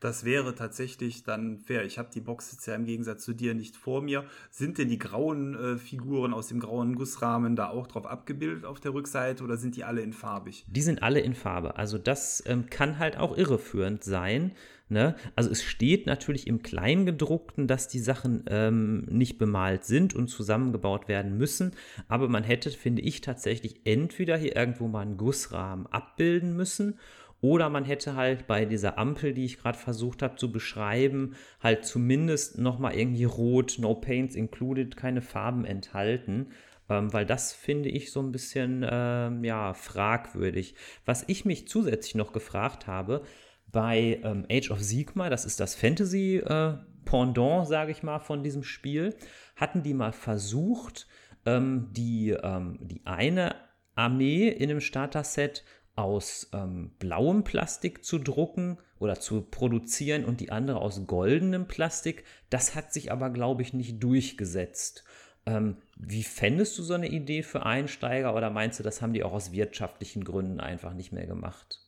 [0.00, 1.84] Das wäre tatsächlich dann fair.
[1.84, 4.24] Ich habe die Box jetzt ja im Gegensatz zu dir nicht vor mir.
[4.50, 8.78] Sind denn die grauen äh, Figuren aus dem grauen Gussrahmen da auch drauf abgebildet auf
[8.78, 10.66] der Rückseite oder sind die alle in farbig?
[10.68, 11.76] Die sind alle in Farbe.
[11.76, 14.52] Also das ähm, kann halt auch irreführend sein.
[14.88, 15.16] Ne?
[15.34, 21.08] Also es steht natürlich im Kleingedruckten, dass die Sachen ähm, nicht bemalt sind und zusammengebaut
[21.08, 21.72] werden müssen.
[22.06, 26.98] Aber man hätte, finde ich, tatsächlich entweder hier irgendwo mal einen Gussrahmen abbilden müssen
[27.40, 31.84] oder man hätte halt bei dieser Ampel, die ich gerade versucht habe zu beschreiben, halt
[31.84, 36.48] zumindest nochmal irgendwie rot, no paints included, keine Farben enthalten.
[36.88, 40.74] Ähm, weil das finde ich so ein bisschen ähm, ja, fragwürdig.
[41.04, 43.22] Was ich mich zusätzlich noch gefragt habe,
[43.70, 48.42] bei ähm, Age of Sigma, das ist das Fantasy äh, Pendant, sage ich mal, von
[48.42, 49.14] diesem Spiel,
[49.56, 51.06] hatten die mal versucht,
[51.44, 53.54] ähm, die, ähm, die eine
[53.94, 55.64] Armee in einem Starter-Set
[55.96, 62.24] aus ähm, blauem Plastik zu drucken oder zu produzieren und die andere aus goldenem Plastik.
[62.50, 65.04] Das hat sich aber, glaube ich, nicht durchgesetzt.
[65.46, 69.24] Ähm, wie fändest du so eine Idee für Einsteiger oder meinst du, das haben die
[69.24, 71.80] auch aus wirtschaftlichen Gründen einfach nicht mehr gemacht?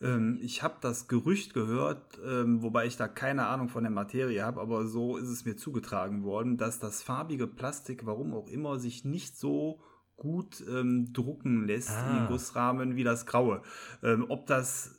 [0.00, 4.44] Ähm, ich habe das Gerücht gehört, ähm, wobei ich da keine Ahnung von der Materie
[4.44, 8.78] habe, aber so ist es mir zugetragen worden, dass das farbige Plastik, warum auch immer,
[8.78, 9.80] sich nicht so
[10.16, 12.18] gut ähm, drucken lässt ah.
[12.18, 13.62] in Gussrahmen wie das Graue.
[14.02, 14.98] Ähm, ob das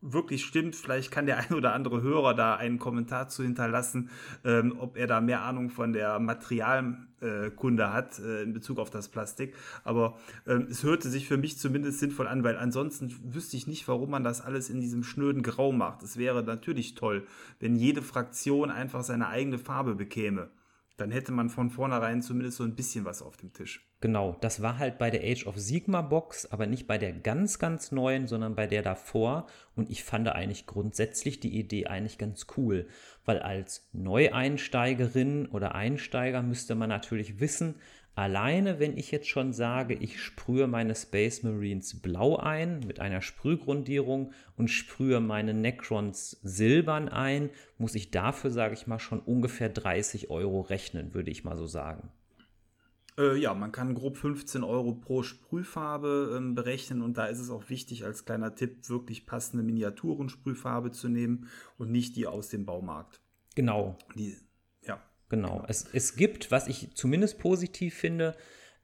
[0.00, 4.10] wirklich stimmt, vielleicht kann der ein oder andere Hörer da einen Kommentar zu hinterlassen,
[4.44, 8.90] ähm, ob er da mehr Ahnung von der Materialkunde äh, hat äh, in Bezug auf
[8.90, 9.54] das Plastik.
[9.82, 10.16] Aber
[10.46, 14.10] ähm, es hörte sich für mich zumindest sinnvoll an, weil ansonsten wüsste ich nicht, warum
[14.10, 16.02] man das alles in diesem schnöden Grau macht.
[16.02, 17.26] Es wäre natürlich toll,
[17.58, 20.50] wenn jede Fraktion einfach seine eigene Farbe bekäme
[20.98, 23.87] dann hätte man von vornherein zumindest so ein bisschen was auf dem Tisch.
[24.00, 27.58] Genau, das war halt bei der Age of Sigma Box, aber nicht bei der ganz,
[27.58, 29.48] ganz neuen, sondern bei der davor.
[29.74, 32.86] Und ich fand eigentlich grundsätzlich die Idee eigentlich ganz cool,
[33.24, 37.74] weil als Neueinsteigerin oder Einsteiger müsste man natürlich wissen,
[38.18, 43.22] Alleine, wenn ich jetzt schon sage, ich sprühe meine Space Marines blau ein mit einer
[43.22, 49.68] Sprühgrundierung und sprühe meine Necrons silbern ein, muss ich dafür, sage ich mal, schon ungefähr
[49.68, 52.10] 30 Euro rechnen, würde ich mal so sagen.
[53.18, 57.50] Äh, ja, man kann grob 15 Euro pro Sprühfarbe ähm, berechnen und da ist es
[57.50, 62.64] auch wichtig, als kleiner Tipp, wirklich passende Miniaturensprühfarbe zu nehmen und nicht die aus dem
[62.64, 63.20] Baumarkt.
[63.54, 63.98] Genau.
[64.14, 64.36] Die
[65.28, 65.64] Genau.
[65.68, 68.34] Es, es gibt, was ich zumindest positiv finde,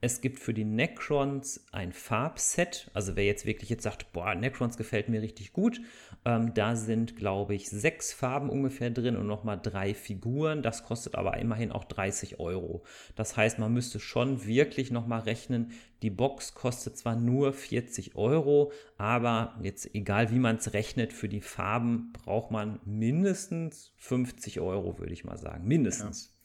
[0.05, 2.91] es gibt für die Necrons ein Farbset.
[2.93, 5.81] Also wer jetzt wirklich jetzt sagt, boah, Necrons gefällt mir richtig gut,
[6.27, 10.63] ähm, da sind, glaube ich, sechs Farben ungefähr drin und nochmal drei Figuren.
[10.63, 12.85] Das kostet aber immerhin auch 30 Euro.
[13.17, 18.73] Das heißt, man müsste schon wirklich nochmal rechnen, die Box kostet zwar nur 40 Euro,
[18.99, 24.99] aber jetzt egal wie man es rechnet, für die Farben braucht man mindestens 50 Euro,
[24.99, 25.67] würde ich mal sagen.
[25.67, 26.35] Mindestens.
[26.43, 26.44] Ja.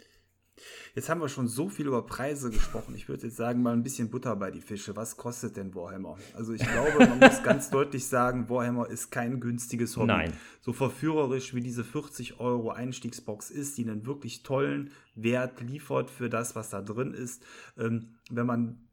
[0.95, 2.95] Jetzt haben wir schon so viel über Preise gesprochen.
[2.95, 4.95] Ich würde jetzt sagen, mal ein bisschen Butter bei die Fische.
[4.95, 6.17] Was kostet denn Warhammer?
[6.35, 10.07] Also ich glaube, man muss ganz deutlich sagen, Warhammer ist kein günstiges Hobby.
[10.07, 10.33] Nein.
[10.61, 16.29] So verführerisch wie diese 40 Euro Einstiegsbox ist, die einen wirklich tollen Wert liefert für
[16.29, 17.43] das, was da drin ist.
[17.77, 18.88] Ähm, wenn man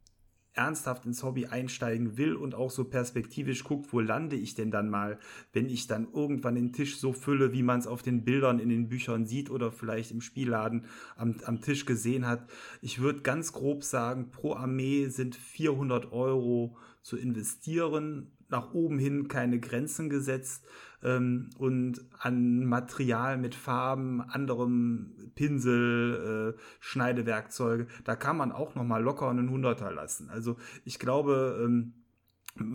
[0.57, 4.89] ernsthaft ins Hobby einsteigen will und auch so perspektivisch guckt, wo lande ich denn dann
[4.89, 5.19] mal,
[5.53, 8.71] wenn ich dann irgendwann den Tisch so fülle, wie man es auf den Bildern in
[8.71, 12.49] den Büchern sieht oder vielleicht im Spielladen am, am Tisch gesehen hat.
[12.81, 19.29] Ich würde ganz grob sagen, pro Armee sind 400 Euro zu investieren, nach oben hin
[19.29, 20.65] keine Grenzen gesetzt
[21.07, 28.85] ähm, und an Material mit Farben, anderem Pinsel, äh, Schneidewerkzeuge, da kann man auch noch
[28.85, 30.29] mal locker einen Hunderter lassen.
[30.29, 31.95] Also ich glaube, ähm,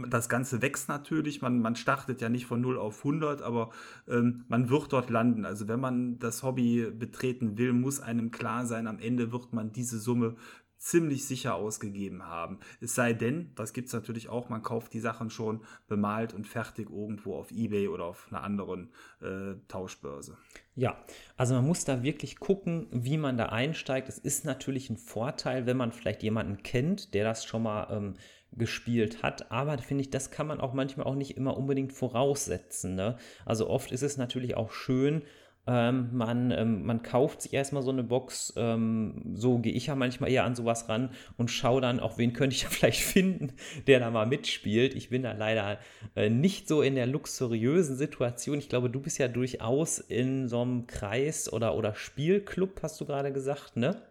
[0.10, 3.72] das Ganze wächst natürlich, man, man startet ja nicht von 0 auf 100, aber
[4.08, 5.44] ähm, man wird dort landen.
[5.44, 9.72] Also wenn man das Hobby betreten will, muss einem klar sein, am Ende wird man
[9.72, 10.36] diese Summe
[10.82, 12.60] ziemlich sicher ausgegeben haben.
[12.82, 16.48] Es sei denn, das gibt es natürlich auch, man kauft die Sachen schon bemalt und
[16.48, 18.90] fertig irgendwo auf Ebay oder auf einer anderen
[19.22, 20.38] äh, Tauschbörse.
[20.76, 20.98] Ja,
[21.38, 24.10] also man muss da wirklich gucken, wie man da einsteigt.
[24.10, 28.16] Es ist natürlich ein Vorteil, wenn man vielleicht jemanden kennt, der das schon mal ähm,
[28.52, 29.52] gespielt hat.
[29.52, 32.96] Aber finde ich, das kann man auch manchmal auch nicht immer unbedingt voraussetzen.
[32.96, 33.18] Ne?
[33.46, 35.22] Also oft ist es natürlich auch schön,
[35.68, 38.54] Ähm, man, ähm, man kauft sich erstmal so eine Box.
[38.56, 42.34] Ähm, so gehe ich ja manchmal eher an sowas ran und schaue dann, auch wen
[42.34, 43.54] könnte ich ja vielleicht finden,
[43.86, 44.96] der da mal mitspielt.
[44.96, 45.78] Ich bin da leider
[46.16, 48.58] äh, nicht so in der luxuriösen Situation.
[48.58, 53.06] Ich glaube, du bist ja durchaus in so einem Kreis oder, oder Spielclub, hast du
[53.06, 54.02] gerade gesagt, ne?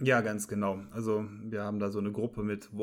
[0.00, 0.78] Ja, ganz genau.
[0.92, 2.76] Also wir haben da so eine Gruppe mit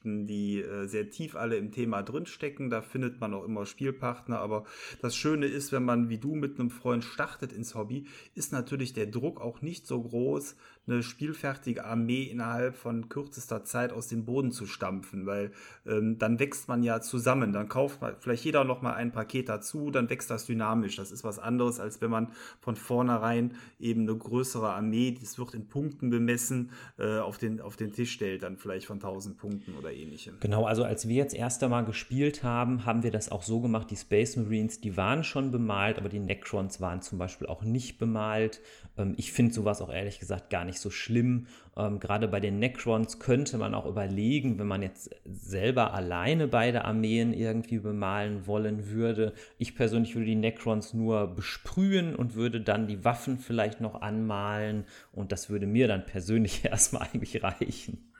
[0.00, 2.70] Warhammer-Verrückten, die äh, sehr tief alle im Thema drinstecken.
[2.70, 4.38] Da findet man auch immer Spielpartner.
[4.38, 4.64] Aber
[5.00, 8.92] das Schöne ist, wenn man wie du mit einem Freund startet ins Hobby, ist natürlich
[8.92, 14.24] der Druck auch nicht so groß, eine spielfertige Armee innerhalb von kürzester Zeit aus dem
[14.24, 15.52] Boden zu stampfen, weil
[15.86, 17.52] ähm, dann wächst man ja zusammen.
[17.52, 20.96] Dann kauft man vielleicht jeder noch mal ein Paket dazu, dann wächst das dynamisch.
[20.96, 25.54] Das ist was anderes, als wenn man von vornherein eben eine größere Armee, das wird
[25.54, 29.74] in Punkten bemessen, äh, auf, den, auf den Tisch stellt, dann vielleicht von 1000 Punkten
[29.74, 30.36] oder ähnlichem.
[30.40, 33.90] Genau, also als wir jetzt erst einmal gespielt haben, haben wir das auch so gemacht,
[33.90, 37.98] die Space Marines, die waren schon bemalt, aber die Necrons waren zum Beispiel auch nicht
[37.98, 38.60] bemalt.
[38.96, 41.46] Ähm, ich finde sowas auch ehrlich gesagt gar nicht so schlimm.
[41.76, 46.84] Ähm, Gerade bei den Necrons könnte man auch überlegen, wenn man jetzt selber alleine beide
[46.84, 49.32] Armeen irgendwie bemalen wollen würde.
[49.58, 54.84] Ich persönlich würde die Necrons nur besprühen und würde dann die Waffen vielleicht noch anmalen
[55.12, 58.10] und das würde mir dann persönlich erstmal eigentlich reichen.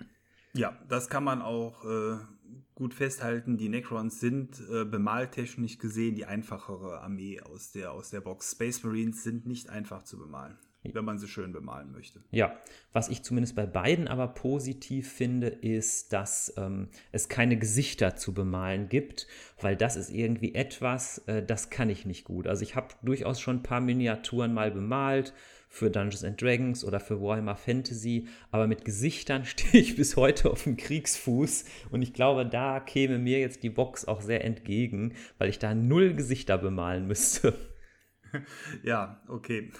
[0.61, 2.19] Ja, das kann man auch äh,
[2.75, 3.57] gut festhalten.
[3.57, 8.53] Die Necrons sind äh, bemaltechnisch gesehen die einfachere Armee aus der, aus der Box.
[8.53, 12.23] Space Marines sind nicht einfach zu bemalen wenn man sie schön bemalen möchte.
[12.31, 12.57] Ja,
[12.93, 18.33] was ich zumindest bei beiden aber positiv finde, ist, dass ähm, es keine Gesichter zu
[18.33, 19.27] bemalen gibt,
[19.61, 22.47] weil das ist irgendwie etwas, äh, das kann ich nicht gut.
[22.47, 25.35] Also ich habe durchaus schon ein paar Miniaturen mal bemalt
[25.71, 30.51] für Dungeons and Dragons oder für Warhammer Fantasy, aber mit Gesichtern stehe ich bis heute
[30.51, 35.15] auf dem Kriegsfuß und ich glaube, da käme mir jetzt die Box auch sehr entgegen,
[35.39, 37.55] weil ich da null Gesichter bemalen müsste.
[38.85, 39.73] Ja, okay.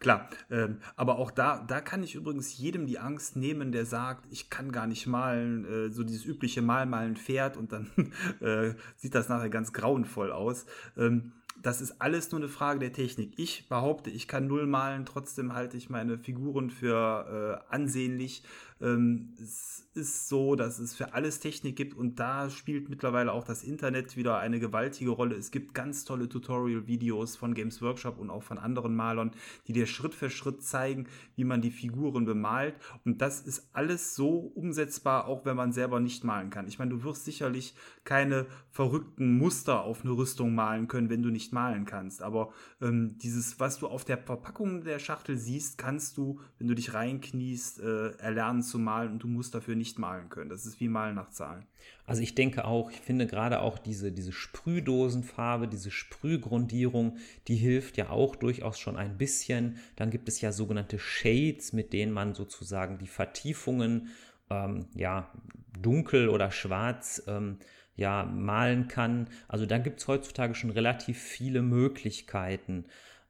[0.00, 4.26] Klar, ähm, aber auch da, da kann ich übrigens jedem die Angst nehmen, der sagt,
[4.32, 7.90] ich kann gar nicht malen, äh, so dieses übliche Mal, mal ein Pferd und dann
[8.40, 10.66] äh, sieht das nachher ganz grauenvoll aus.
[10.96, 13.32] Ähm, das ist alles nur eine Frage der Technik.
[13.36, 18.42] Ich behaupte, ich kann null malen, trotzdem halte ich meine Figuren für äh, ansehnlich
[18.80, 23.44] ähm, es ist so, dass es für alles Technik gibt und da spielt mittlerweile auch
[23.44, 25.36] das Internet wieder eine gewaltige Rolle.
[25.36, 29.30] Es gibt ganz tolle Tutorial-Videos von Games Workshop und auch von anderen Malern,
[29.68, 31.06] die dir Schritt für Schritt zeigen,
[31.36, 32.74] wie man die Figuren bemalt.
[33.04, 36.66] Und das ist alles so umsetzbar, auch wenn man selber nicht malen kann.
[36.66, 41.30] Ich meine, du wirst sicherlich keine verrückten Muster auf eine Rüstung malen können, wenn du
[41.30, 42.22] nicht malen kannst.
[42.22, 46.74] Aber ähm, dieses, was du auf der Verpackung der Schachtel siehst, kannst du, wenn du
[46.74, 50.50] dich reinkniest, äh, erlernen zu malen und du musst dafür nicht malen können.
[50.50, 51.66] Das ist wie Malen nach Zahlen.
[52.06, 57.96] Also ich denke auch, ich finde gerade auch diese, diese Sprühdosenfarbe, diese Sprühgrundierung, die hilft
[57.96, 59.78] ja auch durchaus schon ein bisschen.
[59.96, 64.08] Dann gibt es ja sogenannte Shades, mit denen man sozusagen die Vertiefungen
[64.50, 65.32] ähm, ja,
[65.78, 67.58] dunkel oder schwarz ähm,
[67.96, 69.28] ja, malen kann.
[69.48, 72.86] Also da gibt es heutzutage schon relativ viele Möglichkeiten.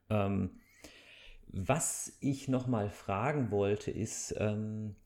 [0.09, 0.51] Ähm,
[1.49, 4.97] was ich noch mal fragen wollte, ist, ähm,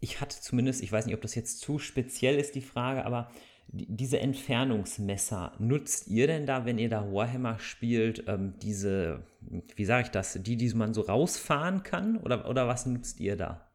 [0.00, 3.30] ich hatte zumindest, ich weiß nicht, ob das jetzt zu speziell ist, die Frage, aber
[3.72, 9.22] diese Entfernungsmesser, nutzt ihr denn da, wenn ihr da Warhammer spielt, ähm, diese,
[9.76, 12.16] wie sage ich das, die, die man so rausfahren kann?
[12.16, 13.70] Oder, oder was nutzt ihr da?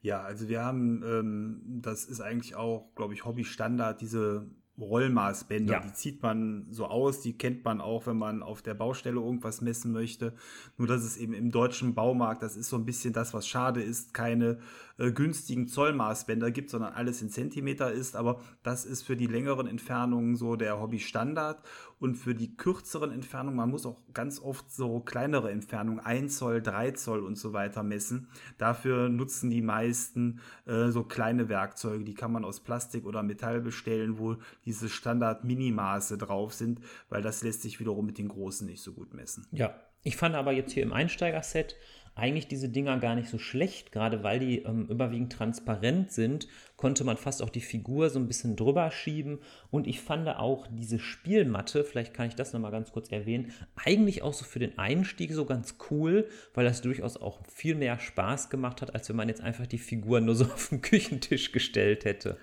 [0.00, 4.46] Ja, also wir haben, ähm, das ist eigentlich auch, glaube ich, Hobby-Standard, diese
[4.78, 5.74] Rollmaßbänder.
[5.74, 5.80] Ja.
[5.80, 9.60] Die zieht man so aus, die kennt man auch, wenn man auf der Baustelle irgendwas
[9.60, 10.34] messen möchte.
[10.78, 13.82] Nur dass es eben im deutschen Baumarkt, das ist so ein bisschen das, was schade
[13.82, 14.58] ist, keine
[14.96, 18.16] äh, günstigen Zollmaßbänder gibt, sondern alles in Zentimeter ist.
[18.16, 21.62] Aber das ist für die längeren Entfernungen so der Hobby-Standard.
[22.02, 26.60] Und für die kürzeren Entfernungen, man muss auch ganz oft so kleinere Entfernungen, 1 Zoll,
[26.60, 28.26] 3 Zoll und so weiter messen.
[28.58, 33.60] Dafür nutzen die meisten äh, so kleine Werkzeuge, die kann man aus Plastik oder Metall
[33.60, 34.34] bestellen, wo
[34.64, 39.14] diese Standard-Minimaße drauf sind, weil das lässt sich wiederum mit den großen nicht so gut
[39.14, 39.46] messen.
[39.52, 41.76] Ja, ich fand aber jetzt hier im Einsteigerset
[42.14, 46.46] eigentlich diese Dinger gar nicht so schlecht, gerade weil die ähm, überwiegend transparent sind,
[46.76, 49.38] konnte man fast auch die Figur so ein bisschen drüber schieben
[49.70, 54.22] und ich fand auch diese Spielmatte, vielleicht kann ich das nochmal ganz kurz erwähnen, eigentlich
[54.22, 58.50] auch so für den Einstieg so ganz cool, weil das durchaus auch viel mehr Spaß
[58.50, 62.04] gemacht hat, als wenn man jetzt einfach die Figur nur so auf den Küchentisch gestellt
[62.04, 62.36] hätte.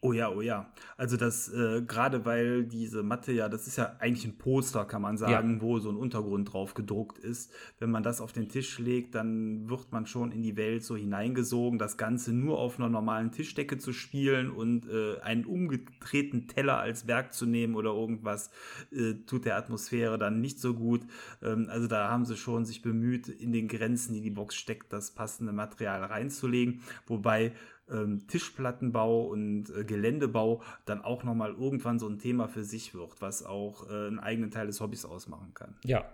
[0.00, 0.72] Oh ja, oh ja.
[0.96, 5.02] Also das, äh, gerade weil diese Matte ja, das ist ja eigentlich ein Poster, kann
[5.02, 5.60] man sagen, ja.
[5.60, 7.52] wo so ein Untergrund drauf gedruckt ist.
[7.80, 10.94] Wenn man das auf den Tisch legt, dann wird man schon in die Welt so
[10.94, 16.78] hineingesogen, das Ganze nur auf einer normalen Tischdecke zu spielen und äh, einen umgedrehten Teller
[16.78, 18.50] als Berg zu nehmen oder irgendwas,
[18.92, 21.00] äh, tut der Atmosphäre dann nicht so gut.
[21.42, 24.92] Ähm, also da haben sie schon sich bemüht, in den Grenzen, die die Box steckt,
[24.92, 26.82] das passende Material reinzulegen.
[27.08, 27.52] Wobei
[27.90, 33.20] ähm, Tischplattenbau und äh, Geländebau dann auch nochmal irgendwann so ein Thema für sich wird,
[33.20, 35.76] was auch äh, einen eigenen Teil des Hobbys ausmachen kann.
[35.84, 36.04] Ja,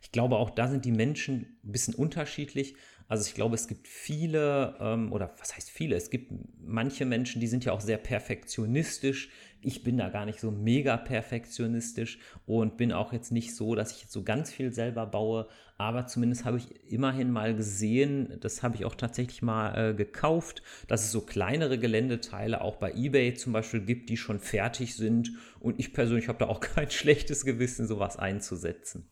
[0.00, 2.76] ich glaube auch da sind die Menschen ein bisschen unterschiedlich.
[3.12, 6.32] Also ich glaube, es gibt viele, ähm, oder was heißt viele, es gibt
[6.64, 9.28] manche Menschen, die sind ja auch sehr perfektionistisch.
[9.60, 13.92] Ich bin da gar nicht so mega perfektionistisch und bin auch jetzt nicht so, dass
[13.92, 15.46] ich jetzt so ganz viel selber baue,
[15.76, 20.62] aber zumindest habe ich immerhin mal gesehen, das habe ich auch tatsächlich mal äh, gekauft,
[20.88, 25.32] dass es so kleinere Geländeteile auch bei eBay zum Beispiel gibt, die schon fertig sind
[25.60, 29.10] und ich persönlich habe da auch kein schlechtes Gewissen, sowas einzusetzen.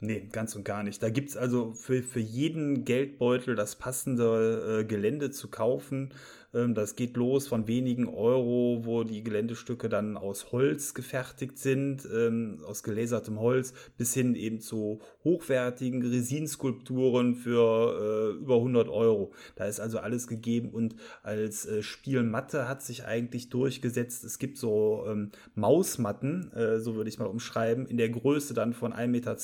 [0.00, 1.02] Nee, ganz und gar nicht.
[1.02, 6.12] Da gibt es also für, für jeden Geldbeutel das passende äh, Gelände zu kaufen.
[6.54, 12.06] Ähm, das geht los von wenigen Euro, wo die Geländestücke dann aus Holz gefertigt sind,
[12.12, 19.32] ähm, aus gelasertem Holz, bis hin eben zu hochwertigen Resinskulpturen für äh, über 100 Euro.
[19.56, 24.24] Da ist also alles gegeben und als äh, Spielmatte hat sich eigentlich durchgesetzt.
[24.24, 28.72] Es gibt so ähm, Mausmatten, äh, so würde ich mal umschreiben, in der Größe dann
[28.72, 29.36] von 1,20 Meter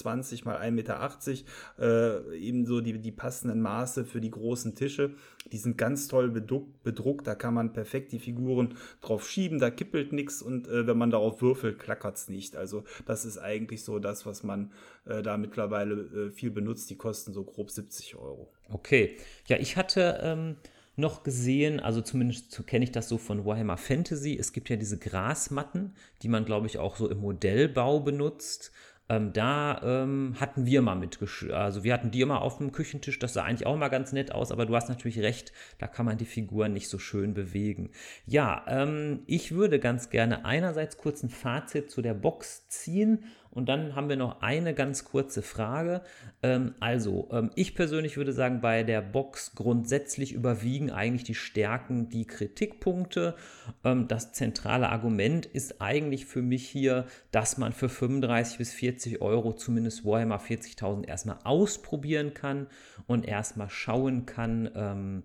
[0.45, 5.15] mal 1,80 Meter, ebenso die, die passenden Maße für die großen Tische.
[5.51, 7.27] Die sind ganz toll bedruckt, bedruckt.
[7.27, 11.11] da kann man perfekt die Figuren drauf schieben, da kippelt nichts und äh, wenn man
[11.11, 12.57] darauf würfelt, klackert es nicht.
[12.57, 14.73] Also das ist eigentlich so das, was man
[15.05, 16.91] äh, da mittlerweile äh, viel benutzt.
[16.91, 18.53] Die kosten so grob 70 Euro.
[18.71, 19.17] Okay,
[19.49, 20.57] ja, ich hatte ähm,
[20.97, 24.37] noch gesehen, also zumindest kenne ich das so von Warhammer Fantasy.
[24.39, 28.73] Es gibt ja diese Grasmatten, die man, glaube ich, auch so im Modellbau benutzt.
[29.09, 33.19] Ähm, da ähm, hatten wir mal mitgeschrieben, also wir hatten die immer auf dem Küchentisch,
[33.19, 36.07] das sah eigentlich auch mal ganz nett aus, aber du hast natürlich recht, da kann
[36.07, 37.91] man die Figuren nicht so schön bewegen.
[38.27, 43.25] Ja, ähm, ich würde ganz gerne einerseits kurz ein Fazit zu der Box ziehen
[43.55, 46.01] und dann haben wir noch eine ganz kurze Frage.
[46.43, 52.09] Ähm, also, ähm, ich persönlich würde sagen, bei der Box grundsätzlich überwiegen eigentlich die Stärken
[52.09, 53.37] die Kritikpunkte.
[53.85, 59.21] Ähm, das zentrale Argument ist eigentlich für mich hier, dass man für 35 bis 40
[59.21, 62.69] Euro zumindest Warhammer 40.000 erstmal ausprobieren kann
[63.07, 65.23] und erstmal schauen kann, ähm,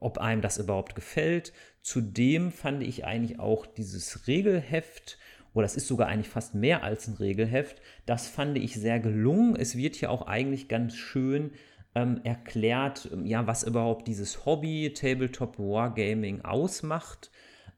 [0.00, 1.52] ob einem das überhaupt gefällt.
[1.82, 5.18] Zudem fand ich eigentlich auch dieses Regelheft
[5.54, 7.80] oder es ist sogar eigentlich fast mehr als ein Regelheft.
[8.06, 9.56] Das fand ich sehr gelungen.
[9.56, 11.52] Es wird hier auch eigentlich ganz schön
[11.94, 17.30] ähm, erklärt, ähm, ja, was überhaupt dieses Hobby Tabletop Wargaming ausmacht.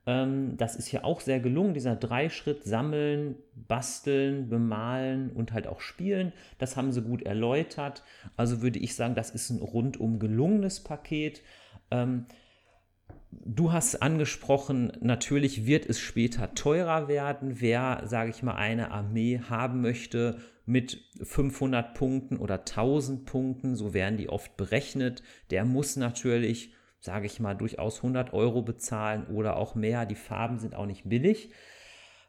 [0.05, 5.81] Ähm, das ist ja auch sehr gelungen, dieser Dreischritt sammeln, basteln, bemalen und halt auch
[5.81, 6.33] spielen.
[6.59, 8.03] Das haben sie gut erläutert.
[8.37, 11.43] Also würde ich sagen, das ist ein rundum gelungenes Paket.
[11.91, 12.27] Ähm,
[13.31, 17.61] Du hast angesprochen, natürlich wird es später teurer werden.
[17.61, 23.95] Wer, sage ich mal, eine Armee haben möchte mit 500 Punkten oder 1000 Punkten, so
[23.95, 29.57] werden die oft berechnet, der muss natürlich, sage ich mal, durchaus 100 Euro bezahlen oder
[29.57, 30.07] auch mehr.
[30.07, 31.51] Die Farben sind auch nicht billig.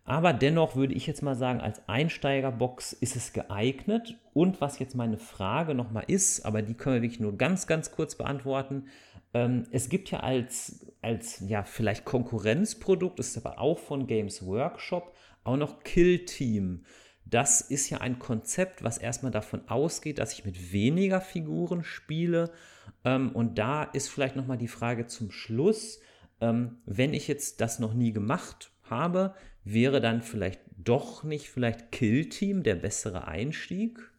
[0.05, 4.17] Aber dennoch würde ich jetzt mal sagen, als Einsteigerbox ist es geeignet.
[4.33, 7.91] Und was jetzt meine Frage nochmal ist, aber die können wir wirklich nur ganz, ganz
[7.91, 8.87] kurz beantworten.
[9.33, 15.15] Ähm, es gibt ja als, als ja, vielleicht Konkurrenzprodukt, ist aber auch von Games Workshop,
[15.43, 16.85] auch noch Kill Team.
[17.25, 22.51] Das ist ja ein Konzept, was erstmal davon ausgeht, dass ich mit weniger Figuren spiele.
[23.03, 25.99] Ähm, und da ist vielleicht nochmal die Frage zum Schluss,
[26.41, 31.91] ähm, wenn ich jetzt das noch nie gemacht habe, wäre dann vielleicht doch nicht vielleicht
[31.91, 34.12] Kill Team der bessere Einstieg?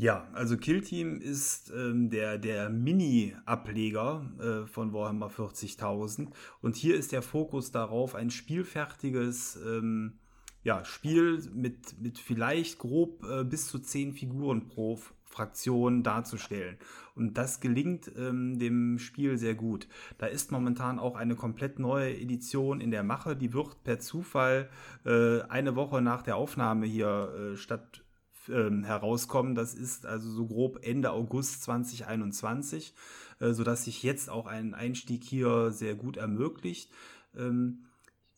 [0.00, 6.28] Ja, also Kill Team ist ähm, der, der Mini-Ableger äh, von Warhammer 40.000
[6.62, 10.14] und hier ist der Fokus darauf, ein spielfertiges ähm,
[10.62, 16.78] ja, Spiel mit, mit vielleicht grob äh, bis zu zehn Figuren pro Fraktion darzustellen.
[17.14, 19.86] Und das gelingt ähm, dem Spiel sehr gut.
[20.16, 23.36] Da ist momentan auch eine komplett neue Edition in der Mache.
[23.36, 24.70] Die wird per Zufall
[25.04, 28.02] äh, eine Woche nach der Aufnahme hier äh, statt
[28.50, 29.54] ähm, herauskommen.
[29.54, 32.94] Das ist also so grob Ende August 2021,
[33.38, 36.90] äh, sodass sich jetzt auch ein Einstieg hier sehr gut ermöglicht.
[37.36, 37.84] Ähm,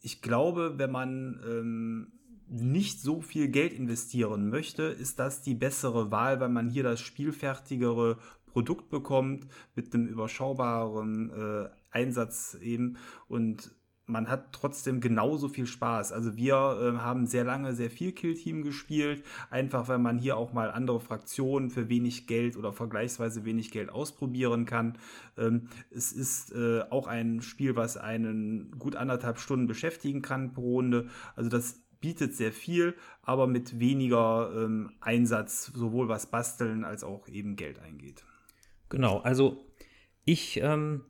[0.01, 2.13] ich glaube, wenn man ähm,
[2.49, 7.01] nicht so viel Geld investieren möchte, ist das die bessere Wahl, weil man hier das
[7.01, 12.99] spielfertigere Produkt bekommt mit einem überschaubaren äh, Einsatz eben
[13.29, 13.75] und
[14.13, 16.13] man hat trotzdem genauso viel Spaß.
[16.13, 20.53] Also wir äh, haben sehr lange sehr viel Killteam gespielt, einfach weil man hier auch
[20.53, 24.99] mal andere Fraktionen für wenig Geld oder vergleichsweise wenig Geld ausprobieren kann.
[25.37, 30.75] Ähm, es ist äh, auch ein Spiel, was einen gut anderthalb Stunden beschäftigen kann pro
[30.75, 31.09] Runde.
[31.35, 37.29] Also das bietet sehr viel, aber mit weniger ähm, Einsatz, sowohl was Basteln als auch
[37.29, 38.25] eben Geld eingeht.
[38.91, 39.65] Genau, also
[40.25, 41.05] ich ähm,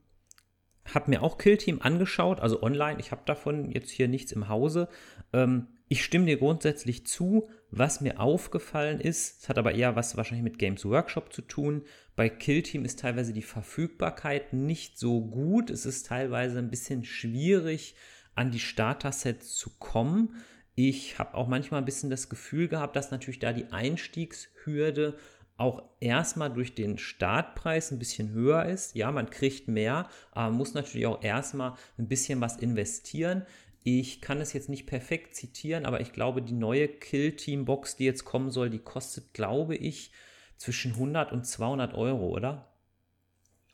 [0.94, 2.98] habe mir auch Killteam angeschaut, also online.
[3.00, 4.88] Ich habe davon jetzt hier nichts im Hause.
[5.32, 7.48] Ähm, ich stimme dir grundsätzlich zu.
[7.70, 11.84] Was mir aufgefallen ist, es hat aber eher was wahrscheinlich mit Games Workshop zu tun.
[12.16, 15.70] Bei Killteam ist teilweise die Verfügbarkeit nicht so gut.
[15.70, 17.94] Es ist teilweise ein bisschen schwierig,
[18.34, 20.34] an die Starter-Sets zu kommen.
[20.74, 25.18] Ich habe auch manchmal ein bisschen das Gefühl gehabt, dass natürlich da die Einstiegshürde
[25.62, 28.94] auch erstmal durch den Startpreis ein bisschen höher ist.
[28.94, 33.46] Ja, man kriegt mehr, aber muss natürlich auch erstmal ein bisschen was investieren.
[33.84, 38.24] Ich kann es jetzt nicht perfekt zitieren, aber ich glaube, die neue Kill-Team-Box, die jetzt
[38.24, 40.12] kommen soll, die kostet, glaube ich,
[40.56, 42.68] zwischen 100 und 200 Euro, oder?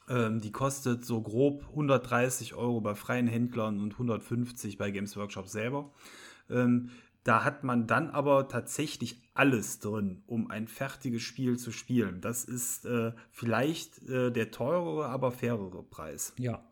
[0.09, 5.49] Ähm, die kostet so grob 130 Euro bei freien Händlern und 150 bei Games Workshop
[5.49, 5.93] selber.
[6.51, 6.91] Ähm,
[7.28, 12.22] da hat man dann aber tatsächlich alles drin, um ein fertiges Spiel zu spielen.
[12.22, 16.32] Das ist äh, vielleicht äh, der teurere, aber fairere Preis.
[16.38, 16.64] Ja.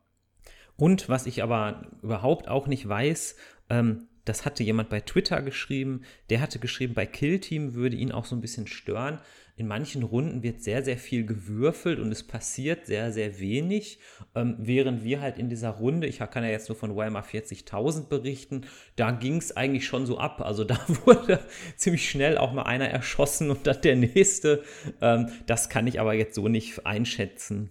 [0.76, 3.36] Und was ich aber überhaupt auch nicht weiß,
[3.68, 8.24] ähm, das hatte jemand bei Twitter geschrieben, der hatte geschrieben, bei Killteam würde ihn auch
[8.24, 9.20] so ein bisschen stören.
[9.58, 13.98] In manchen Runden wird sehr, sehr viel gewürfelt und es passiert sehr, sehr wenig,
[14.34, 18.08] ähm, während wir halt in dieser Runde, ich kann ja jetzt nur von Warhammer 40.000
[18.08, 20.42] berichten, da ging es eigentlich schon so ab.
[20.42, 21.40] Also da wurde
[21.76, 24.62] ziemlich schnell auch mal einer erschossen und dann der nächste.
[25.00, 27.70] Ähm, das kann ich aber jetzt so nicht einschätzen.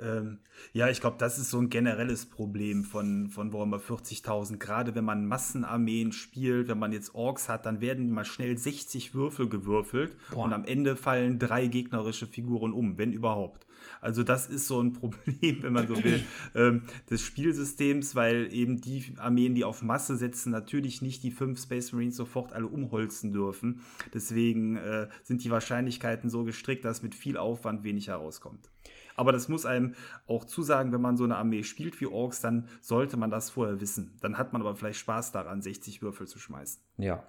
[0.00, 0.40] Ähm,
[0.72, 4.58] ja, ich glaube, das ist so ein generelles Problem von, von Warhammer 40.000.
[4.58, 9.14] Gerade wenn man Massenarmeen spielt, wenn man jetzt Orks hat, dann werden mal schnell 60
[9.14, 10.44] Würfel gewürfelt Boah.
[10.44, 13.66] und am Ende fallen drei gegnerische Figuren um, wenn überhaupt.
[14.00, 16.22] Also das ist so ein Problem, wenn man so will,
[16.54, 21.60] ähm, des Spielsystems, weil eben die Armeen, die auf Masse setzen, natürlich nicht die fünf
[21.60, 23.80] Space Marines sofort alle umholzen dürfen.
[24.14, 28.70] Deswegen äh, sind die Wahrscheinlichkeiten so gestrickt, dass mit viel Aufwand wenig herauskommt.
[29.16, 29.94] Aber das muss einem
[30.26, 33.80] auch zusagen, wenn man so eine Armee spielt wie Orks, dann sollte man das vorher
[33.80, 34.16] wissen.
[34.20, 36.82] Dann hat man aber vielleicht Spaß daran, 60 Würfel zu schmeißen.
[36.98, 37.24] Ja.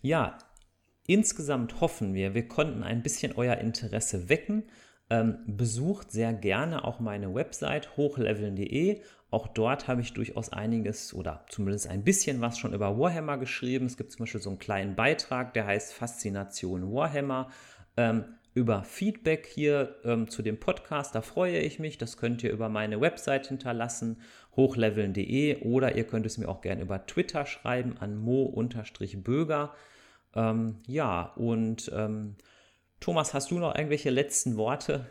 [0.00, 0.38] Ja,
[1.06, 4.64] insgesamt hoffen wir, wir konnten ein bisschen euer Interesse wecken.
[5.10, 9.02] Ähm, besucht sehr gerne auch meine Website hochleveln.de.
[9.30, 13.86] Auch dort habe ich durchaus einiges oder zumindest ein bisschen was schon über Warhammer geschrieben.
[13.86, 17.50] Es gibt zum Beispiel so einen kleinen Beitrag, der heißt Faszination Warhammer.
[17.96, 18.24] Ähm,
[18.54, 21.14] über Feedback hier ähm, zu dem Podcast.
[21.14, 21.98] Da freue ich mich.
[21.98, 24.20] Das könnt ihr über meine Website hinterlassen,
[24.56, 29.74] hochleveln.de oder ihr könnt es mir auch gerne über Twitter schreiben an mo-böger.
[30.34, 32.36] Ähm, ja, und ähm,
[33.00, 35.06] Thomas, hast du noch irgendwelche letzten Worte?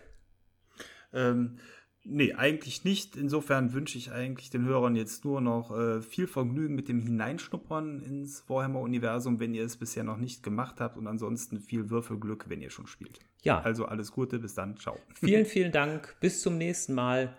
[2.04, 3.16] Nee, eigentlich nicht.
[3.16, 8.02] Insofern wünsche ich eigentlich den Hörern jetzt nur noch äh, viel Vergnügen mit dem Hineinschnuppern
[8.02, 12.62] ins Warhammer-Universum, wenn ihr es bisher noch nicht gemacht habt und ansonsten viel Würfelglück, wenn
[12.62, 13.20] ihr schon spielt.
[13.44, 13.62] Ja.
[13.62, 14.98] Also alles Gute, bis dann, ciao.
[15.14, 17.30] Vielen, vielen Dank, bis zum nächsten Mal.